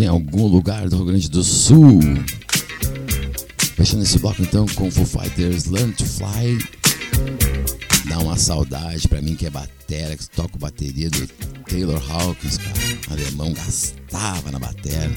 em 0.00 0.06
algum 0.06 0.46
lugar 0.46 0.88
do 0.88 0.96
Rio 0.96 1.04
Grande 1.06 1.28
do 1.28 1.44
Sul. 1.44 2.00
Fechando 3.76 4.02
esse 4.02 4.18
bloco 4.18 4.40
então 4.40 4.66
com 4.74 4.90
Foo 4.90 5.04
Fighters 5.04 5.66
Learn 5.66 5.92
to 5.92 6.04
Fly. 6.04 6.58
Dá 8.08 8.18
uma 8.18 8.36
saudade 8.36 9.06
pra 9.08 9.20
mim 9.20 9.34
que 9.34 9.46
é 9.46 9.50
batera, 9.50 10.16
que 10.16 10.28
toco 10.30 10.58
bateria 10.58 11.10
do 11.10 11.26
Taylor 11.68 12.02
Hawkins, 12.10 12.58
cara. 12.58 12.78
O 13.08 13.12
alemão 13.12 13.52
gastava 13.52 14.50
na 14.50 14.58
batera. 14.58 15.12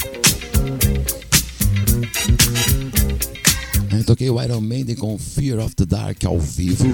Eu 3.92 4.04
toquei 4.04 4.30
o 4.30 4.42
Iron 4.42 4.62
Maiden 4.62 4.96
com 4.96 5.18
Fear 5.18 5.60
of 5.60 5.76
the 5.76 5.86
Dark 5.86 6.24
ao 6.26 6.40
vivo. 6.40 6.86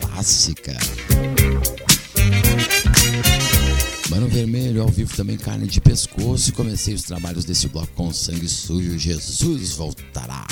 Clássica. 0.00 0.76
Mano 4.14 4.28
Vermelho, 4.28 4.80
ao 4.80 4.88
vivo 4.88 5.12
também 5.16 5.36
carne 5.36 5.66
de 5.66 5.80
pescoço. 5.80 6.50
E 6.50 6.52
comecei 6.52 6.94
os 6.94 7.02
trabalhos 7.02 7.44
desse 7.44 7.66
bloco 7.66 7.88
com 7.96 8.12
sangue 8.12 8.48
sujo. 8.48 8.96
Jesus 8.96 9.72
voltará. 9.72 10.46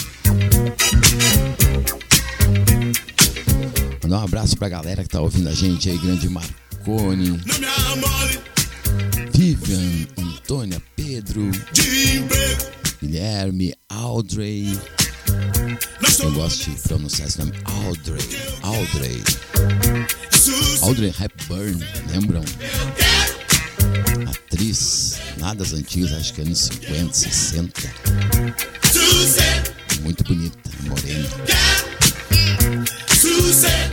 Mandar 4.03 4.19
um 4.19 4.25
abraço 4.25 4.57
pra 4.57 4.69
galera 4.69 5.05
que 5.05 5.09
tá 5.09 5.21
ouvindo 5.21 5.49
a 5.49 5.55
gente 5.55 5.89
aí, 5.89 5.97
grande 5.97 6.29
Marcone. 6.29 7.41
Vivian, 9.33 10.09
Antônia, 10.19 10.83
Pedro, 10.97 11.49
Guilherme, 13.01 13.75
Audrey. 13.89 14.77
Eu 16.21 16.33
gosto 16.33 16.69
de 16.69 16.81
pronunciar 16.81 17.29
esse 17.29 17.39
nome, 17.39 17.53
Audrey. 17.65 18.29
Audrey. 18.63 19.23
Audrey 20.83 21.15
Hepburn, 21.17 21.79
lembram? 22.11 22.43
Atriz, 24.29 25.19
lá 25.39 25.55
das 25.55 25.73
antigas, 25.73 26.13
acho 26.13 26.35
que 26.35 26.43
anos 26.43 26.59
50, 26.59 27.13
60. 27.13 27.95
Muito 30.03 30.25
bonita, 30.25 30.71
morena. 30.83 31.29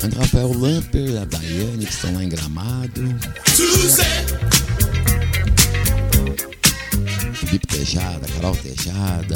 André 0.04 0.20
Rafael 0.20 0.54
Lamper, 0.54 1.22
a 1.22 1.26
Daiane, 1.26 1.86
que 1.86 1.92
estão 1.92 2.14
lá 2.14 2.24
em 2.24 2.30
Gramado. 2.30 3.16
Felipe 7.34 7.68
Tejada, 7.68 8.28
Carol 8.36 8.56
Tejada. 8.56 9.36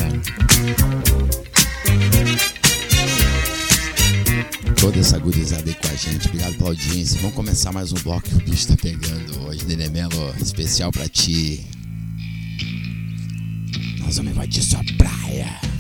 Toda 4.80 5.00
essa 5.00 5.18
gurizada 5.18 5.64
aí 5.70 5.76
com 5.76 5.88
a 5.88 5.96
gente. 5.96 6.28
Obrigado 6.28 6.56
pela 6.56 6.70
audiência. 6.70 7.20
Vamos 7.22 7.36
começar 7.36 7.72
mais 7.72 7.92
um 7.92 7.96
bloco 7.96 8.28
que 8.28 8.36
o 8.36 8.40
bicho 8.40 8.68
tá 8.68 8.76
pegando 8.82 9.42
hoje. 9.46 9.66
Nenê 9.66 9.90
Melo, 9.90 10.34
especial 10.42 10.92
pra 10.92 11.08
ti. 11.08 11.66
Nós 14.00 14.18
vamos 14.18 14.32
invadir 14.32 14.62
sua 14.62 14.84
praia. 14.98 15.73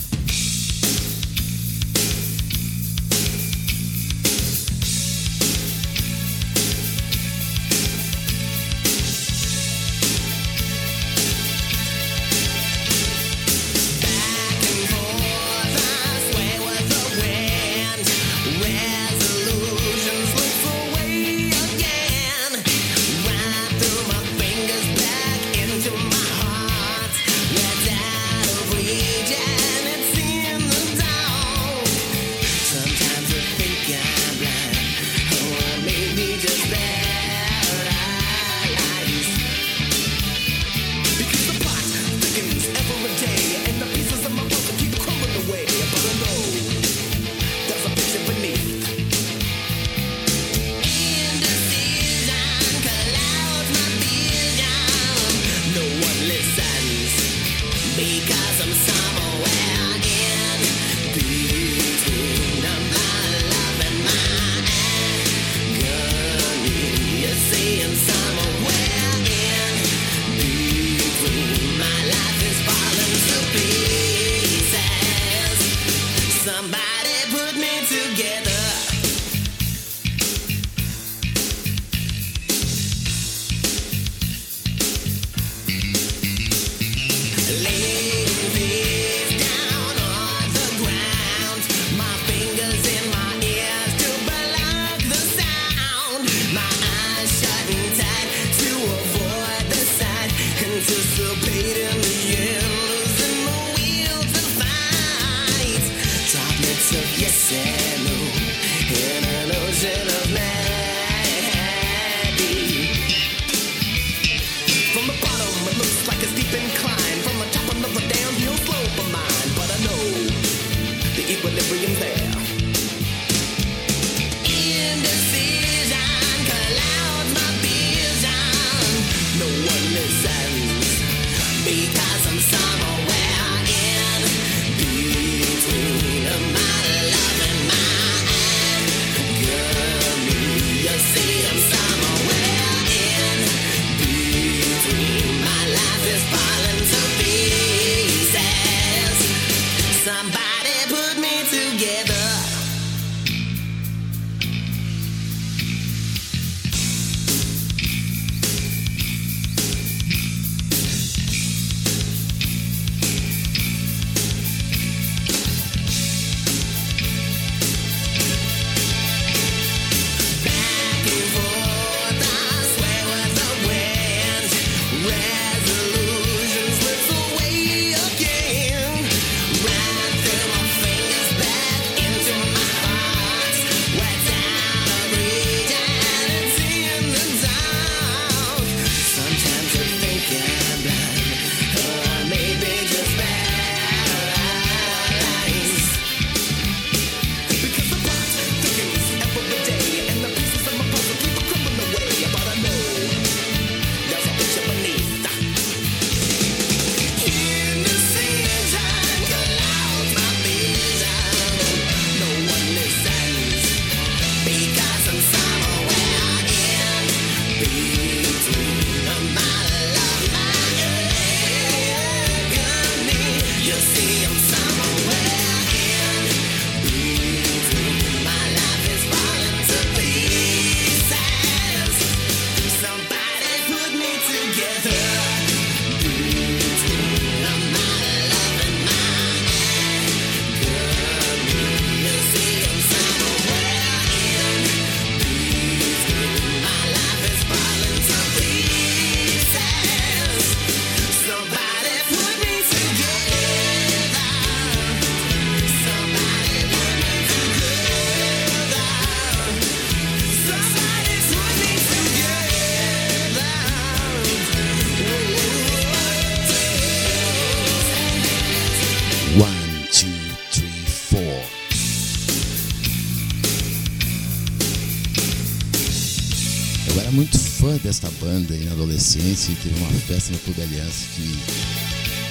E 279.16 279.55
teve 279.61 279.80
uma 279.80 279.91
festa 279.91 280.32
no 280.32 280.39
Clube 280.39 280.59
Aliança 280.64 281.05
que 281.16 281.38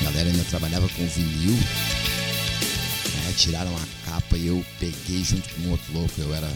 a 0.01 0.05
galera 0.11 0.31
ainda 0.31 0.43
trabalhava 0.51 0.89
com 0.89 1.07
vinil. 1.07 1.53
Né? 1.53 3.35
Tiraram 3.37 3.71
a 3.77 4.11
capa 4.11 4.37
e 4.37 4.49
eu 4.49 4.65
peguei 4.81 5.23
junto 5.23 5.49
com 5.51 5.63
um 5.63 5.71
outro 5.71 5.93
louco. 5.93 6.13
Eu 6.19 6.35
era 6.35 6.53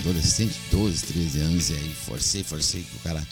adolescente, 0.00 0.52
12, 0.72 1.00
13 1.04 1.40
anos, 1.42 1.70
e 1.70 1.74
aí 1.74 1.92
forcei, 2.06 2.42
forcei 2.42 2.82
que 2.82 2.96
o 2.96 2.98
cara 3.04 3.24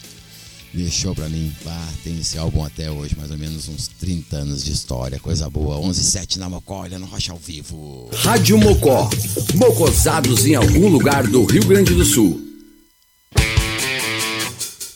deixou 0.73 1.13
para 1.13 1.27
mim. 1.27 1.51
Ah, 1.65 1.89
tem 2.01 2.17
esse 2.17 2.37
álbum 2.37 2.63
até 2.63 2.89
hoje, 2.89 3.13
mais 3.17 3.29
ou 3.29 3.37
menos 3.37 3.67
uns 3.67 3.89
30 3.99 4.37
anos 4.37 4.63
de 4.63 4.71
história, 4.71 5.19
coisa 5.19 5.49
boa. 5.49 5.85
11.7 5.85 6.37
na 6.37 6.47
Mocó, 6.47 6.83
olhando 6.83 7.05
Rocha 7.07 7.33
ao 7.33 7.37
vivo. 7.37 8.09
Rádio 8.13 8.57
Mocó. 8.57 9.09
Mocosados 9.55 10.45
em 10.45 10.55
algum 10.55 10.87
lugar 10.87 11.27
do 11.27 11.43
Rio 11.43 11.65
Grande 11.65 11.93
do 11.93 12.05
Sul. 12.05 12.54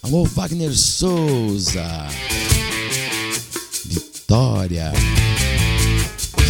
Alô, 0.09 0.23
Wagner 0.23 0.75
Souza. 0.75 2.07
Vitória. 3.85 4.91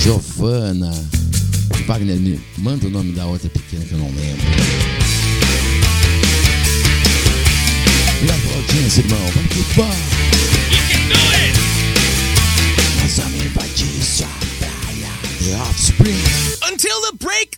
Giovana. 0.01 0.89
Wagner, 1.85 2.15
me 2.15 2.39
manda 2.57 2.87
o 2.87 2.89
nome 2.89 3.11
da 3.11 3.25
outra 3.25 3.49
pequena 3.49 3.83
que 3.83 3.91
eu 3.91 3.97
não 3.97 4.05
lembro. 4.05 4.47
Obrigado 8.15 8.41
pela 8.43 8.55
audiência, 8.55 9.01
irmão. 9.01 9.19
Vamos 9.35 9.53
que 9.53 9.61
vamos. 9.75 9.97
Nós 13.01 13.17
Nossa 13.17 13.29
minha 13.29 13.51
sua 14.05 14.27
Praia, 14.57 15.11
The 15.43 15.55
Offspring. 15.57 16.23
Until 16.71 17.01
the 17.11 17.17
break 17.17 17.57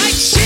Like 0.00 0.39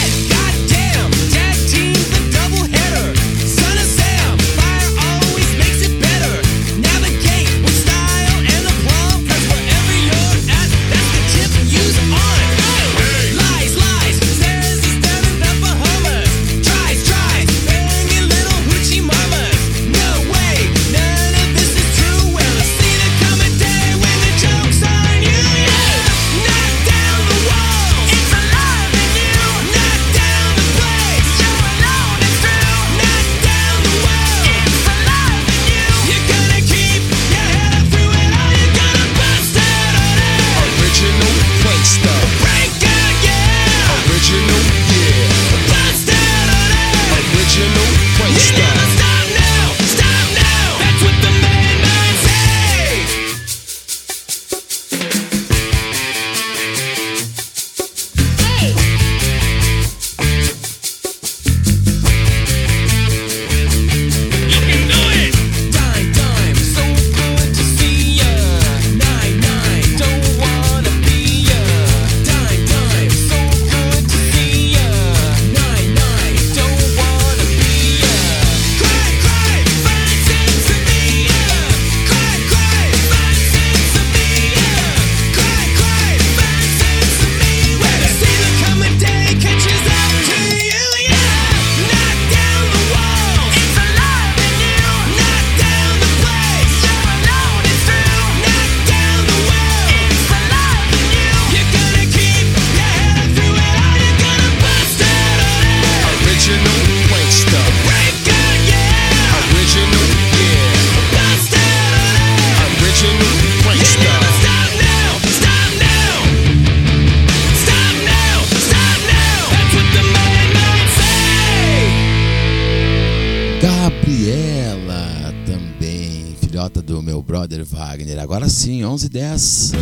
11 128.94 129.06
e 129.06 129.08
10. 129.08 129.72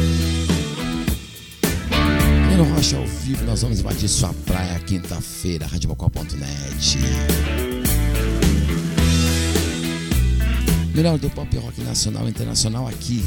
Nino 2.49 2.65
Rocha 2.65 2.97
ao 2.97 3.07
vivo, 3.07 3.45
nós 3.45 3.61
vamos 3.61 3.79
invadir 3.79 4.09
sua 4.09 4.33
praia 4.47 4.79
quinta-feira, 4.79 5.67
radiobocó.net. 5.67 6.99
Melhor 10.95 11.19
do 11.19 11.29
pop 11.29 11.55
rock 11.59 11.83
nacional 11.83 12.27
e 12.27 12.31
internacional 12.31 12.89
aqui. 12.89 13.23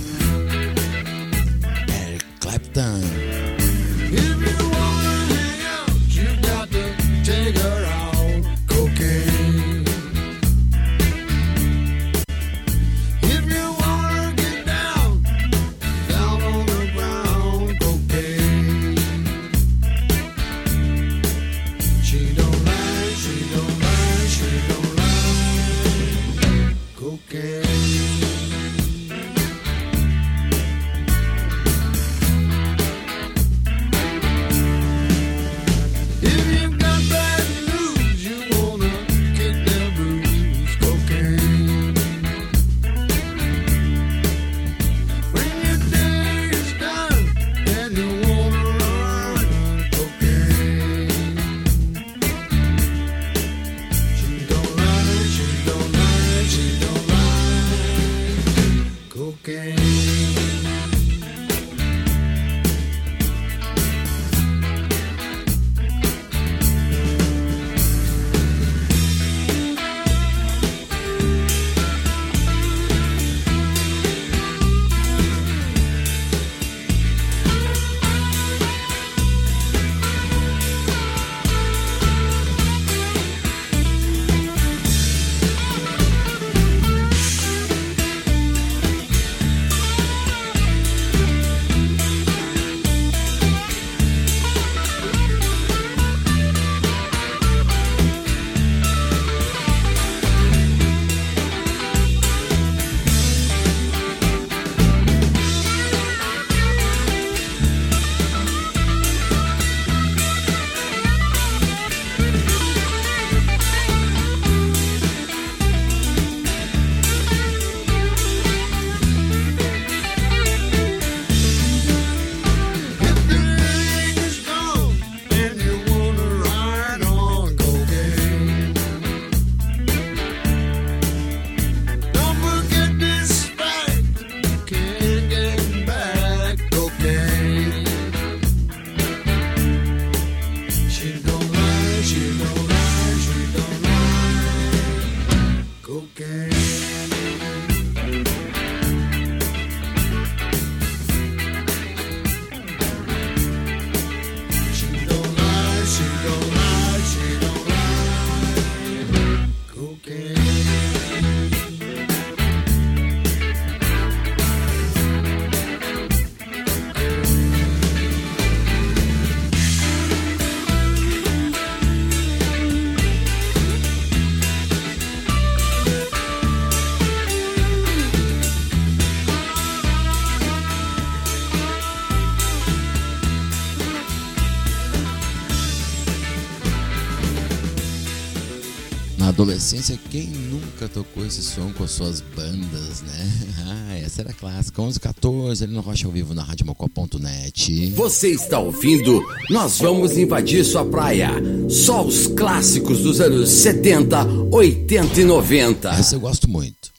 adolescência, 189.45 189.99
quem 190.09 190.25
nunca 190.25 190.89
tocou 190.89 191.23
esse 191.23 191.43
som 191.43 191.71
com 191.73 191.83
as 191.83 191.91
suas 191.91 192.19
bandas, 192.19 193.01
né? 193.03 193.51
Ah, 193.67 193.97
essa 193.97 194.21
era 194.21 194.33
clássica. 194.33 194.81
11 194.81 194.99
14 194.99 195.63
ali 195.63 195.73
no 195.73 195.81
Rocha 195.81 196.05
ao 196.05 196.11
Vivo, 196.11 196.35
na 196.35 196.43
radiomocó.net. 196.43 197.89
Você 197.91 198.29
está 198.29 198.59
ouvindo? 198.59 199.23
Nós 199.49 199.79
vamos 199.79 200.17
invadir 200.17 200.63
sua 200.63 200.85
praia. 200.85 201.31
Só 201.67 202.05
os 202.05 202.27
clássicos 202.27 202.99
dos 202.99 203.19
anos 203.21 203.49
70, 203.49 204.23
80 204.51 205.21
e 205.21 205.25
90. 205.25 205.89
Essa 205.89 206.15
eu 206.15 206.19
gosto 206.19 206.47
muito. 206.47 206.91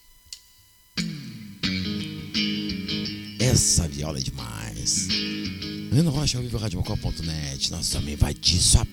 Essa 3.39 3.87
viola 3.87 4.19
é 4.19 4.21
demais. 4.21 5.07
Lino 5.91 6.11
Rocha 6.11 6.37
ao 6.37 6.43
vivo, 6.43 6.57
radiomocó.net. 6.57 7.71
Nós 7.71 7.93
vamos 7.93 8.11
invadir 8.11 8.61
sua 8.61 8.85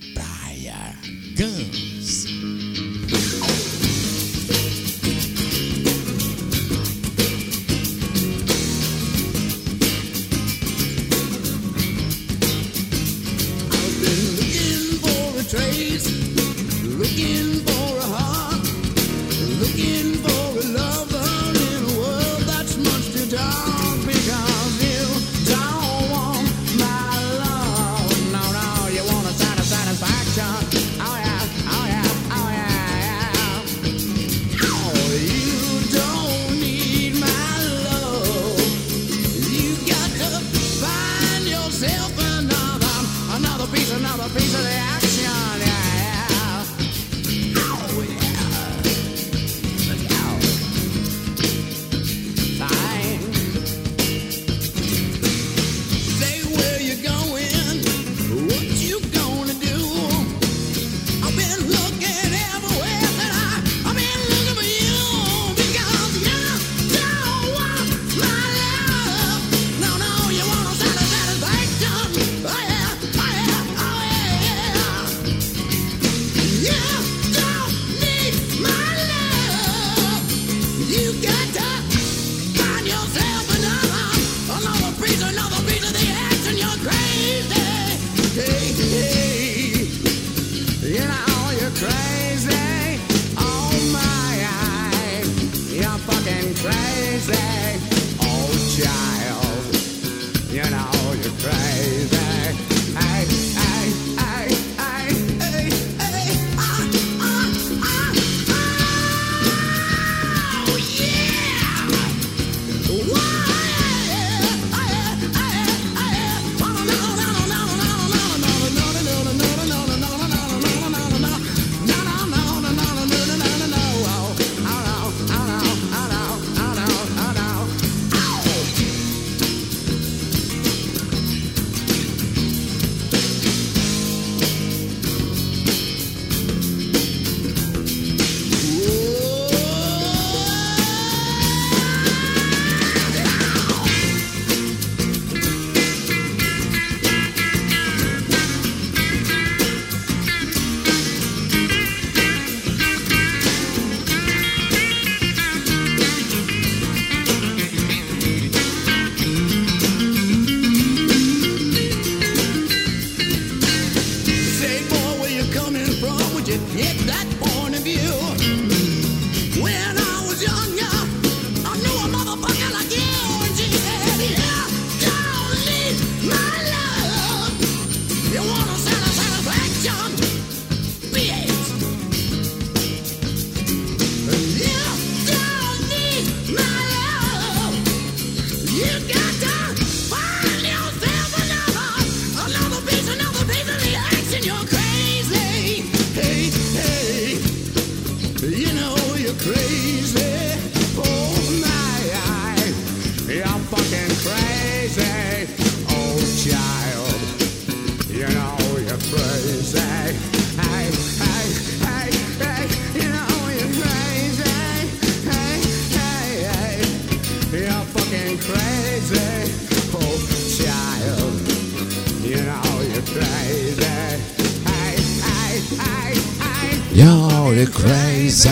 you 227.59 227.67
crazy. 227.67 228.51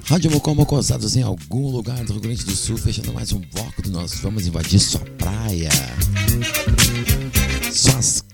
Rádio 0.04 0.30
Mocó 0.30 0.54
Mocosados 0.54 1.16
em 1.16 1.22
algum 1.22 1.70
lugar 1.70 2.02
do 2.04 2.14
Rio 2.14 2.22
Grande 2.22 2.44
do 2.44 2.56
Sul, 2.56 2.78
fechando 2.78 3.12
mais 3.12 3.30
um 3.32 3.40
bloco 3.40 3.82
do 3.82 3.90
nosso 3.90 4.16
Vamos 4.22 4.46
Invadir 4.46 4.80
Sua 4.80 5.00
Praia 5.18 5.97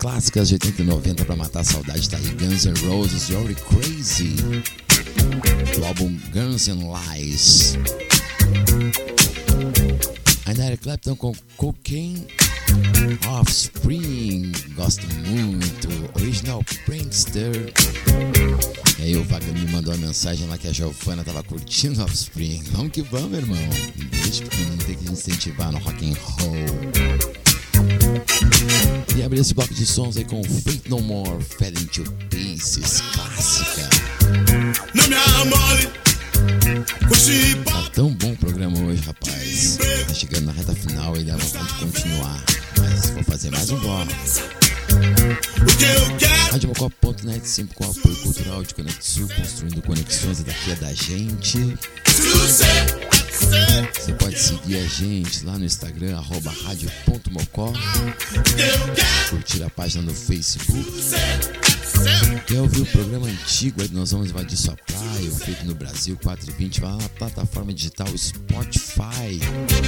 clássicas 0.04 0.48
de 0.48 0.54
80 0.56 0.82
e 0.82 0.84
90 0.84 1.24
para 1.24 1.34
matar 1.34 1.60
a 1.60 1.64
saudade 1.64 2.10
tá 2.10 2.18
aí 2.18 2.28
Guns 2.34 2.66
N' 2.66 2.74
Roses, 2.86 3.30
You're 3.30 3.54
Crazy, 3.54 4.36
do 5.74 5.82
álbum 5.86 6.14
Guns 6.30 6.68
N' 6.68 6.92
Lies. 6.92 7.78
Ainda 10.44 10.62
era 10.62 10.76
Clapton 10.76 11.16
com 11.16 11.34
Cocaine 11.56 12.26
Offspring, 13.28 14.52
gosto 14.74 15.06
muito, 15.26 15.88
Original 16.20 16.62
Prankster. 16.84 17.72
E 18.98 19.04
aí 19.04 19.16
o 19.16 19.24
Wagner 19.24 19.54
me 19.54 19.72
mandou 19.72 19.94
uma 19.94 20.06
mensagem 20.08 20.46
lá 20.48 20.58
que 20.58 20.68
a 20.68 20.72
Giovana 20.72 21.24
tava 21.24 21.42
curtindo 21.42 22.02
Offspring. 22.02 22.62
Vamos 22.72 22.92
que 22.92 23.00
vamos, 23.00 23.30
meu 23.30 23.40
irmão. 23.40 23.70
beijo 24.10 24.44
o 24.44 24.84
tem 24.84 24.96
que 24.96 25.10
incentivar 25.10 25.72
no 25.72 25.78
rock 25.78 26.10
and 26.10 26.16
roll. 26.20 26.52
E 29.24 29.26
abrir 29.26 29.40
esse 29.40 29.54
bloco 29.54 29.72
de 29.72 29.86
sons 29.86 30.18
aí 30.18 30.24
com 30.26 30.44
Fate 30.44 30.82
No 30.86 31.00
More, 31.00 31.42
Fed 31.42 31.82
Into 31.82 32.04
Pieces, 32.28 33.00
clássica. 33.14 33.88
Tá 37.64 37.90
tão 37.94 38.10
bom 38.10 38.32
o 38.32 38.36
programa 38.36 38.78
hoje, 38.80 39.00
rapaz. 39.00 39.78
Tá 40.06 40.12
chegando 40.12 40.44
na 40.44 40.52
reta 40.52 40.74
final 40.74 41.16
e 41.16 41.24
dá 41.24 41.38
vontade 41.38 41.66
de 41.68 41.74
continuar. 41.74 42.44
Mas 42.78 43.10
vou 43.12 43.24
fazer 43.24 43.50
mais 43.50 43.70
um 43.70 43.78
bloco. 43.78 44.12
RadioMocó.net, 46.50 47.48
sempre 47.48 47.74
com 47.76 47.84
apoio 47.84 48.16
cultural 48.16 48.62
de 48.62 48.74
Conexul, 48.74 49.28
construindo 49.28 49.80
conexões 49.80 50.40
e 50.40 50.42
daqui 50.42 50.70
é 50.70 50.74
da 50.74 50.92
gente. 50.92 51.78
Você 53.34 54.12
pode 54.12 54.38
seguir 54.38 54.76
a 54.76 54.86
gente 54.86 55.44
lá 55.44 55.58
no 55.58 55.64
Instagram, 55.64 56.16
arroba 56.16 56.50
rádio.mocó, 56.50 57.72
curtir 59.30 59.62
a 59.62 59.70
página 59.70 60.02
no 60.02 60.14
Facebook. 60.14 60.92
Quer 62.46 62.60
ouvir 62.60 62.82
o 62.82 62.86
programa 62.86 63.26
antigo 63.26 63.80
aí 63.80 63.88
nós 63.92 64.10
vamos 64.10 64.30
invadir 64.30 64.56
sua 64.56 64.76
praia, 64.76 65.30
feito 65.30 65.64
no 65.64 65.74
Brasil 65.74 66.18
4 66.22 66.50
e 66.50 66.52
20, 66.52 66.80
vai 66.80 66.90
lá 66.90 66.98
na 66.98 67.08
plataforma 67.10 67.72
digital 67.72 68.06
Spotify. 68.16 69.40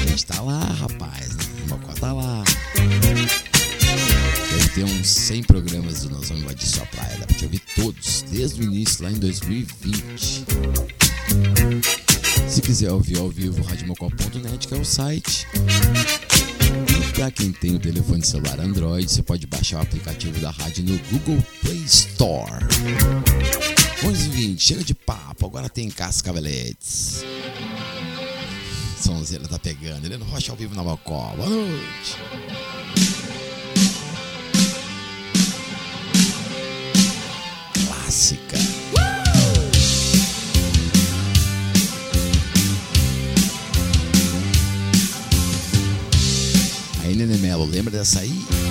A 0.05 0.09
gente 0.09 0.27
tá 0.27 0.41
lá, 0.41 0.61
rapaz. 0.61 1.37
Né? 1.37 1.45
Mocó 1.69 1.93
tá 1.93 2.13
lá. 2.13 2.45
Deve 4.53 4.69
ter 4.71 4.85
uns 4.85 5.09
100 5.09 5.43
programas 5.45 6.03
do 6.03 6.11
Nós 6.11 6.29
Vamos 6.29 6.45
Invadir 6.45 6.67
Sua 6.67 6.87
Praia. 6.87 7.19
Dá 7.19 7.27
pra 7.27 7.37
te 7.37 7.45
ouvir 7.45 7.63
todos, 7.75 8.23
desde 8.31 8.61
o 8.61 8.65
início, 8.65 9.05
lá 9.05 9.11
em 9.11 9.19
2020. 9.19 10.45
Se 12.49 12.63
quiser 12.63 12.93
ouvir 12.93 13.19
ao 13.19 13.29
vivo, 13.29 13.63
radiomocó.net, 13.63 14.69
que 14.69 14.75
é 14.75 14.77
o 14.77 14.85
site. 14.85 15.47
E 16.89 17.13
pra 17.13 17.31
quem 17.31 17.53
tem 17.53 17.75
o 17.75 17.79
telefone 17.79 18.25
celular 18.25 18.61
Android, 18.61 19.11
você 19.11 19.23
pode 19.23 19.47
baixar 19.47 19.79
o 19.79 19.83
aplicativo 19.83 20.39
da 20.41 20.51
rádio 20.51 20.85
no 20.85 20.99
Google 21.11 21.45
Play 21.61 21.83
Store. 21.85 22.65
11h20, 24.03 24.61
chega 24.61 24.85
de 24.85 24.95
papo, 24.95 25.47
agora 25.47 25.69
tem 25.69 25.91
Cascaveletes. 25.91 27.25
Sonzeira 29.01 29.47
tá 29.49 29.59
pegando, 29.59 30.07
Heleno 30.07 30.25
Rocha 30.25 30.53
ao 30.53 30.57
vivo 30.57 30.75
na 30.75 30.83
Mocó. 30.83 31.35
Boa 31.37 31.49
noite. 31.49 32.17
Clássica. 37.87 38.59
Nenê 47.15 47.37
Melo, 47.39 47.65
lembra 47.65 47.91
dessa 47.91 48.21
aí? 48.21 48.66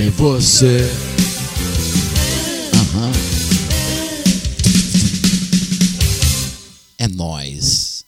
em 0.00 0.10
você. 0.10 0.90
Uhum. 2.74 3.12
É 6.98 7.08
nós. 7.08 8.04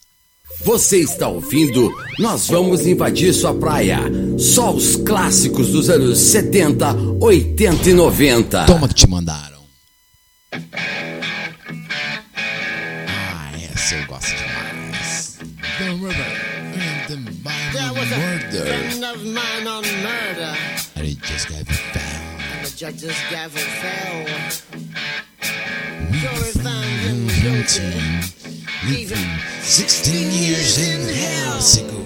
Você 0.65 0.99
está 0.99 1.27
ouvindo? 1.27 1.91
Nós 2.17 2.47
vamos 2.47 2.87
invadir 2.87 3.33
sua 3.33 3.53
praia. 3.53 3.99
Só 4.37 4.73
os 4.73 4.95
clássicos 4.95 5.69
dos 5.69 5.89
anos 5.89 6.17
70, 6.17 6.95
80 7.19 7.89
e 7.89 7.93
90. 7.93 8.65
Toma 8.65 8.87
que 8.87 8.95
te 8.95 9.07
mandaram. 9.07 9.52
judge's 22.83 23.17
gavel 23.29 23.61
fell. 23.61 24.25
Jury 26.11 26.51
found 26.51 27.29
guilty. 27.41 27.93
Even 28.89 29.23
16 29.61 30.31
years 30.31 30.77
in 30.79 31.07
hell. 31.15 32.02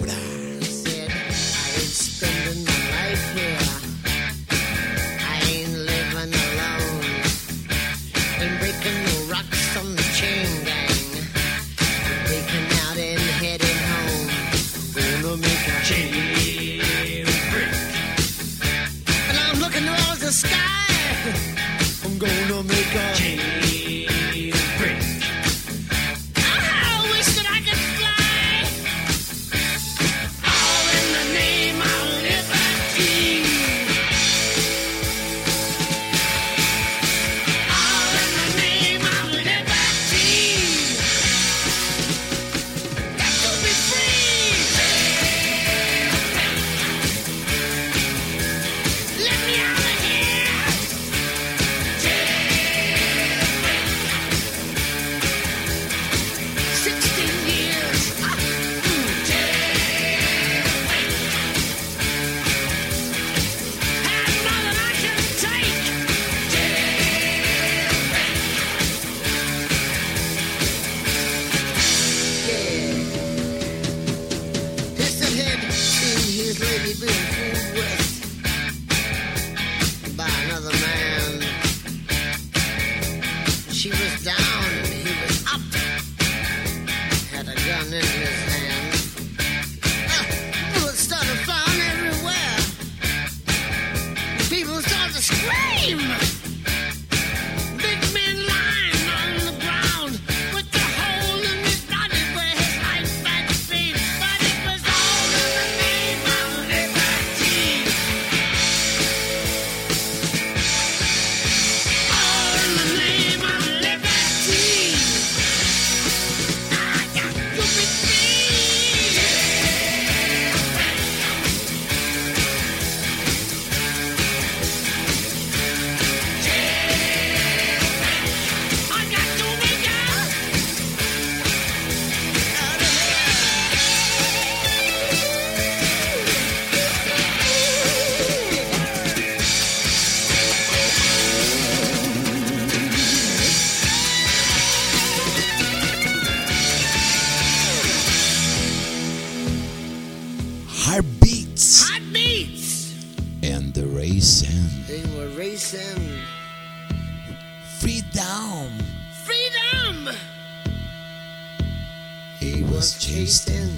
was 162.78 162.94
chased 163.00 163.50
in 163.50 163.74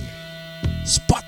Spot. 0.83 1.18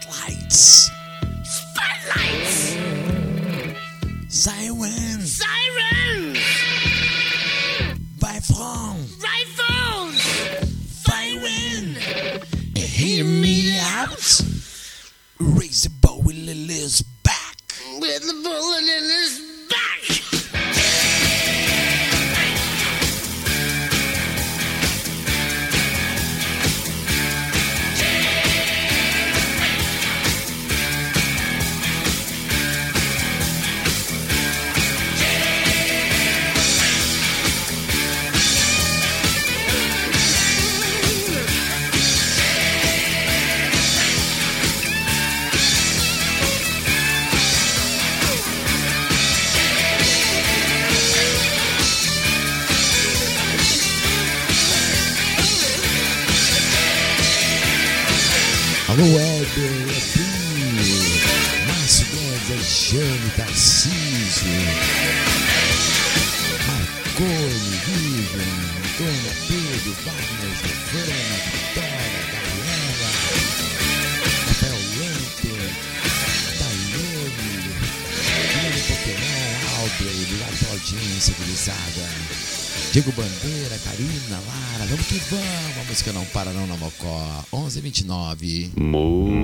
29. 87.91 88.71
Mo 88.77 89.41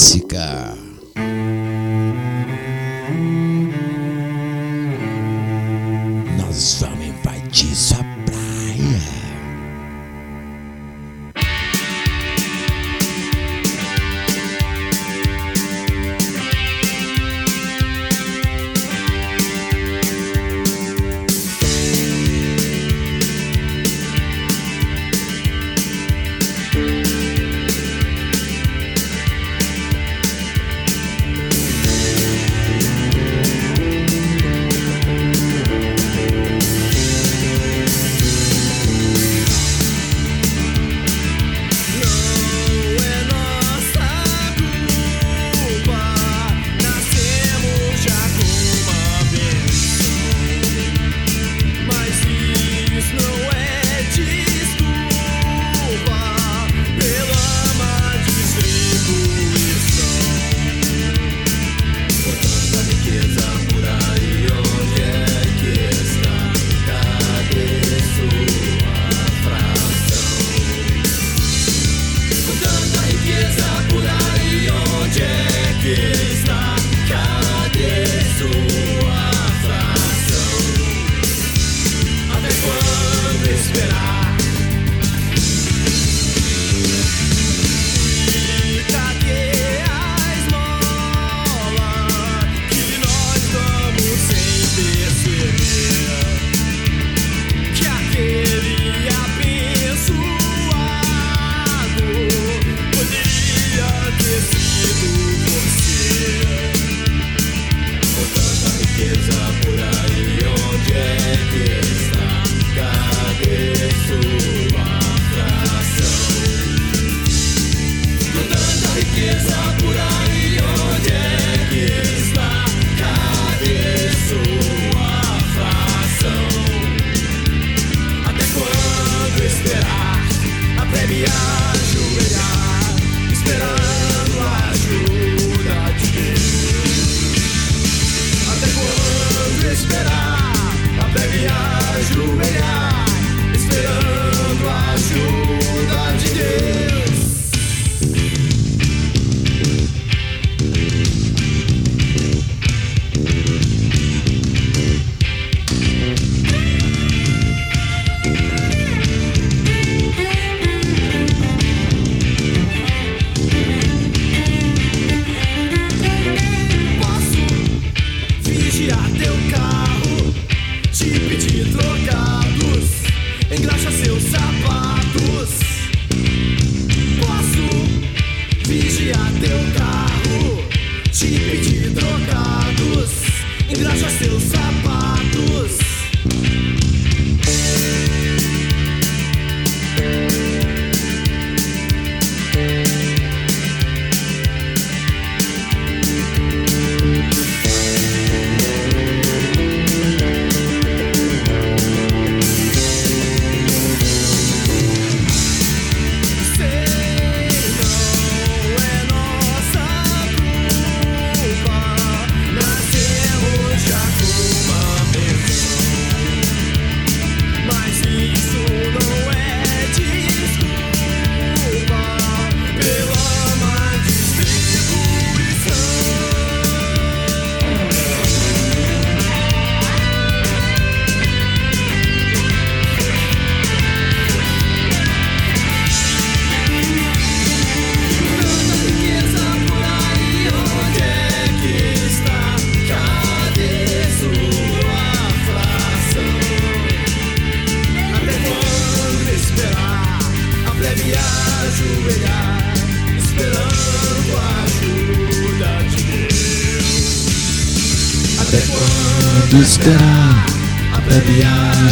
Clássica. 0.00 0.89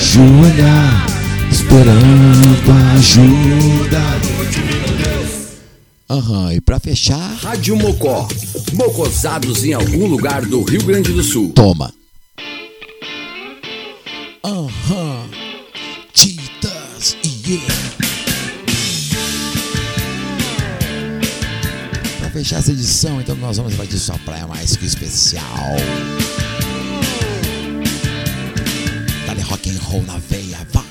ajoelhar, 0.08 1.06
esperando 1.50 2.72
ajuda. 2.94 4.00
Aham, 6.08 6.54
e 6.54 6.60
pra 6.62 6.80
fechar. 6.80 7.36
Rádio 7.42 7.76
Mocó. 7.76 8.26
Mocosados 8.72 9.64
em 9.64 9.74
algum 9.74 10.06
lugar 10.06 10.46
do 10.46 10.62
Rio 10.62 10.82
Grande 10.82 11.12
do 11.12 11.22
Sul. 11.22 11.52
Toma. 11.52 11.92
Aham. 14.42 15.28
Titas 16.14 17.14
e 17.22 17.50
yeah. 17.50 17.74
Pra 22.18 22.30
fechar 22.30 22.60
essa 22.60 22.72
edição, 22.72 23.20
então 23.20 23.36
nós 23.36 23.58
vamos 23.58 23.74
invadir 23.74 23.98
sua 23.98 24.18
praia 24.20 24.46
mais 24.46 24.74
que 24.74 24.86
especial 24.86 25.76
rock 29.50 29.66
and 29.66 29.80
roll 29.90 30.02
na 30.02 30.18
veia, 30.18 30.58
vai. 30.72 30.87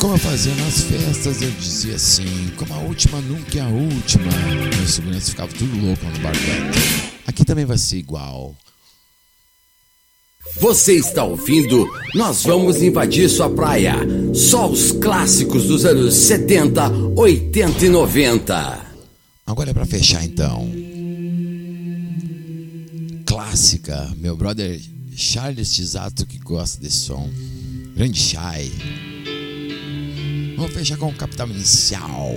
como 0.00 0.14
eu 0.14 0.18
fazia 0.18 0.54
nas 0.54 0.82
festas, 0.82 1.42
eu 1.42 1.50
dizia 1.52 1.94
assim: 1.94 2.50
como 2.56 2.72
a 2.72 2.78
última 2.78 3.20
nunca 3.20 3.58
é 3.58 3.60
a 3.60 3.68
última. 3.68 4.32
Meus 4.76 4.94
segurança 4.94 5.30
ficavam 5.30 5.54
tudo 5.54 5.86
louco 5.86 6.04
no 6.06 6.18
barco. 6.20 6.38
Aqui 7.26 7.44
também 7.44 7.66
vai 7.66 7.76
ser 7.76 7.98
igual. 7.98 8.56
Você 10.58 10.94
está 10.94 11.22
ouvindo? 11.22 11.86
Nós 12.14 12.42
vamos 12.44 12.82
invadir 12.82 13.28
sua 13.28 13.48
praia. 13.50 13.94
Só 14.34 14.68
os 14.68 14.90
clássicos 14.90 15.66
dos 15.66 15.84
anos 15.84 16.14
70, 16.14 16.90
80 17.14 17.86
e 17.86 17.88
90. 17.88 18.86
Agora 19.46 19.70
é 19.70 19.74
para 19.74 19.86
fechar 19.86 20.24
então. 20.24 20.68
Clássica, 23.26 24.12
meu 24.16 24.36
brother 24.36 24.80
Charles 25.14 25.72
Tisato 25.72 26.26
que 26.26 26.38
gosta 26.38 26.80
desse 26.80 26.96
som. 26.96 27.28
Grande 27.94 28.18
Shai. 28.18 28.72
Vamos 30.60 30.74
fechar 30.74 30.98
com 30.98 31.08
o 31.08 31.14
Capital 31.14 31.48
Inicial, 31.48 32.32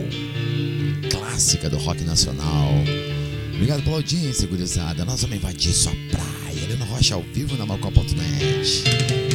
clássica 1.12 1.70
do 1.70 1.78
rock 1.78 2.06
nacional. 2.06 2.70
Obrigado 3.54 3.84
pela 3.84 3.98
audiência, 3.98 4.48
gurizada. 4.48 5.04
Nós 5.04 5.24
vamos 5.24 5.36
invadir 5.36 5.74
sua 5.74 5.92
praia. 6.10 6.64
Helena 6.64 6.86
Rocha 6.86 7.16
ao 7.16 7.22
vivo 7.22 7.58
na 7.58 7.66
Malcom.net. 7.66 9.33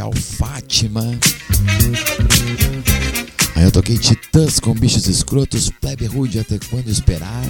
Inicial 0.00 0.12
Fátima. 0.14 1.02
Aí 3.54 3.64
eu 3.64 3.70
toquei 3.70 3.98
Titãs 3.98 4.58
com 4.58 4.72
bichos 4.72 5.06
escrotos, 5.06 5.70
plebe 5.78 6.06
rude 6.06 6.38
até 6.38 6.58
quando 6.70 6.88
esperar. 6.88 7.44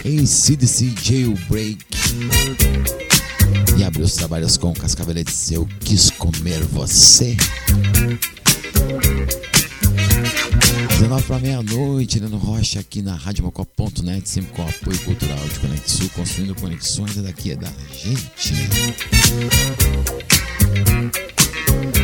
ACDC 0.00 0.92
Jailbreak. 1.00 1.78
E 3.78 3.84
abri 3.84 4.02
os 4.02 4.14
trabalhos 4.14 4.56
com 4.56 4.72
Cascaveletes, 4.72 5.52
eu 5.52 5.68
quis 5.80 6.10
comer 6.10 6.64
você. 6.64 7.36
19 10.88 11.24
para 11.24 11.38
meia-noite, 11.38 12.18
Nando 12.18 12.38
Rocha 12.38 12.80
aqui 12.80 13.02
na 13.02 13.14
RádioMocó.net, 13.14 14.28
sempre 14.28 14.52
com 14.52 14.62
apoio 14.62 14.98
cultural 15.00 15.38
de 15.52 15.60
Conexul, 15.60 16.08
construindo 16.10 16.54
conexões 16.56 17.14
daqui 17.16 17.52
é 17.52 17.56
da 17.56 17.70
gente. 17.92 18.54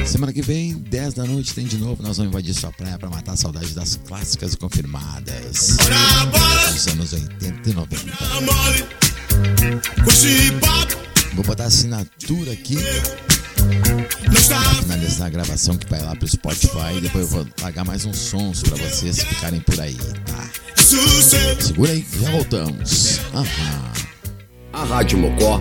Semana 0.06 0.32
que 0.32 0.42
vem, 0.42 0.74
10 0.74 1.14
da 1.14 1.24
noite, 1.24 1.55
tem 1.55 1.64
de 1.64 1.78
novo. 1.78 2.02
Nós 2.02 2.16
vamos 2.16 2.32
invadir 2.32 2.52
sua 2.52 2.72
praia 2.72 2.98
para 2.98 3.09
matar 3.09 3.32
a 3.32 3.36
saudade 3.36 3.72
das 3.74 3.98
clássicas 4.06 4.55
confirmadas 4.55 5.76
dos 6.72 6.88
anos 6.88 7.12
80 7.12 7.70
e 7.70 7.72
90. 7.72 8.12
Vou 11.34 11.44
botar 11.44 11.64
a 11.64 11.66
assinatura 11.68 12.52
aqui 12.52 12.76
para 14.48 14.74
finalizar 14.82 15.28
a 15.28 15.30
gravação 15.30 15.76
que 15.76 15.88
vai 15.88 16.02
lá 16.02 16.14
pro 16.16 16.26
Spotify. 16.26 16.97
E 16.97 17.01
depois 17.01 17.24
eu 17.24 17.30
vou 17.30 17.47
largar 17.62 17.84
mais 17.84 18.05
uns 18.05 18.18
sons 18.18 18.62
para 18.62 18.76
vocês 18.76 19.22
ficarem 19.22 19.60
por 19.60 19.80
aí, 19.80 19.97
tá? 20.26 20.51
Segura 21.60 21.92
aí, 21.92 22.05
já 22.20 22.30
voltamos. 22.30 23.20
Aham. 23.32 23.92
A 24.72 24.84
Rádio 24.84 25.18
Mocó 25.18 25.60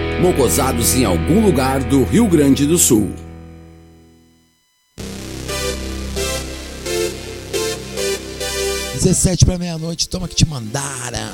mocosados 0.19 0.95
em 0.95 1.05
algum 1.05 1.45
lugar 1.45 1.83
do 1.83 2.03
Rio 2.03 2.27
Grande 2.27 2.65
do 2.65 2.77
Sul. 2.77 3.11
Dezessete 8.93 9.45
para 9.45 9.57
meia-noite, 9.57 10.07
toma 10.07 10.27
que 10.27 10.35
te 10.35 10.45
mandaram. 10.45 11.31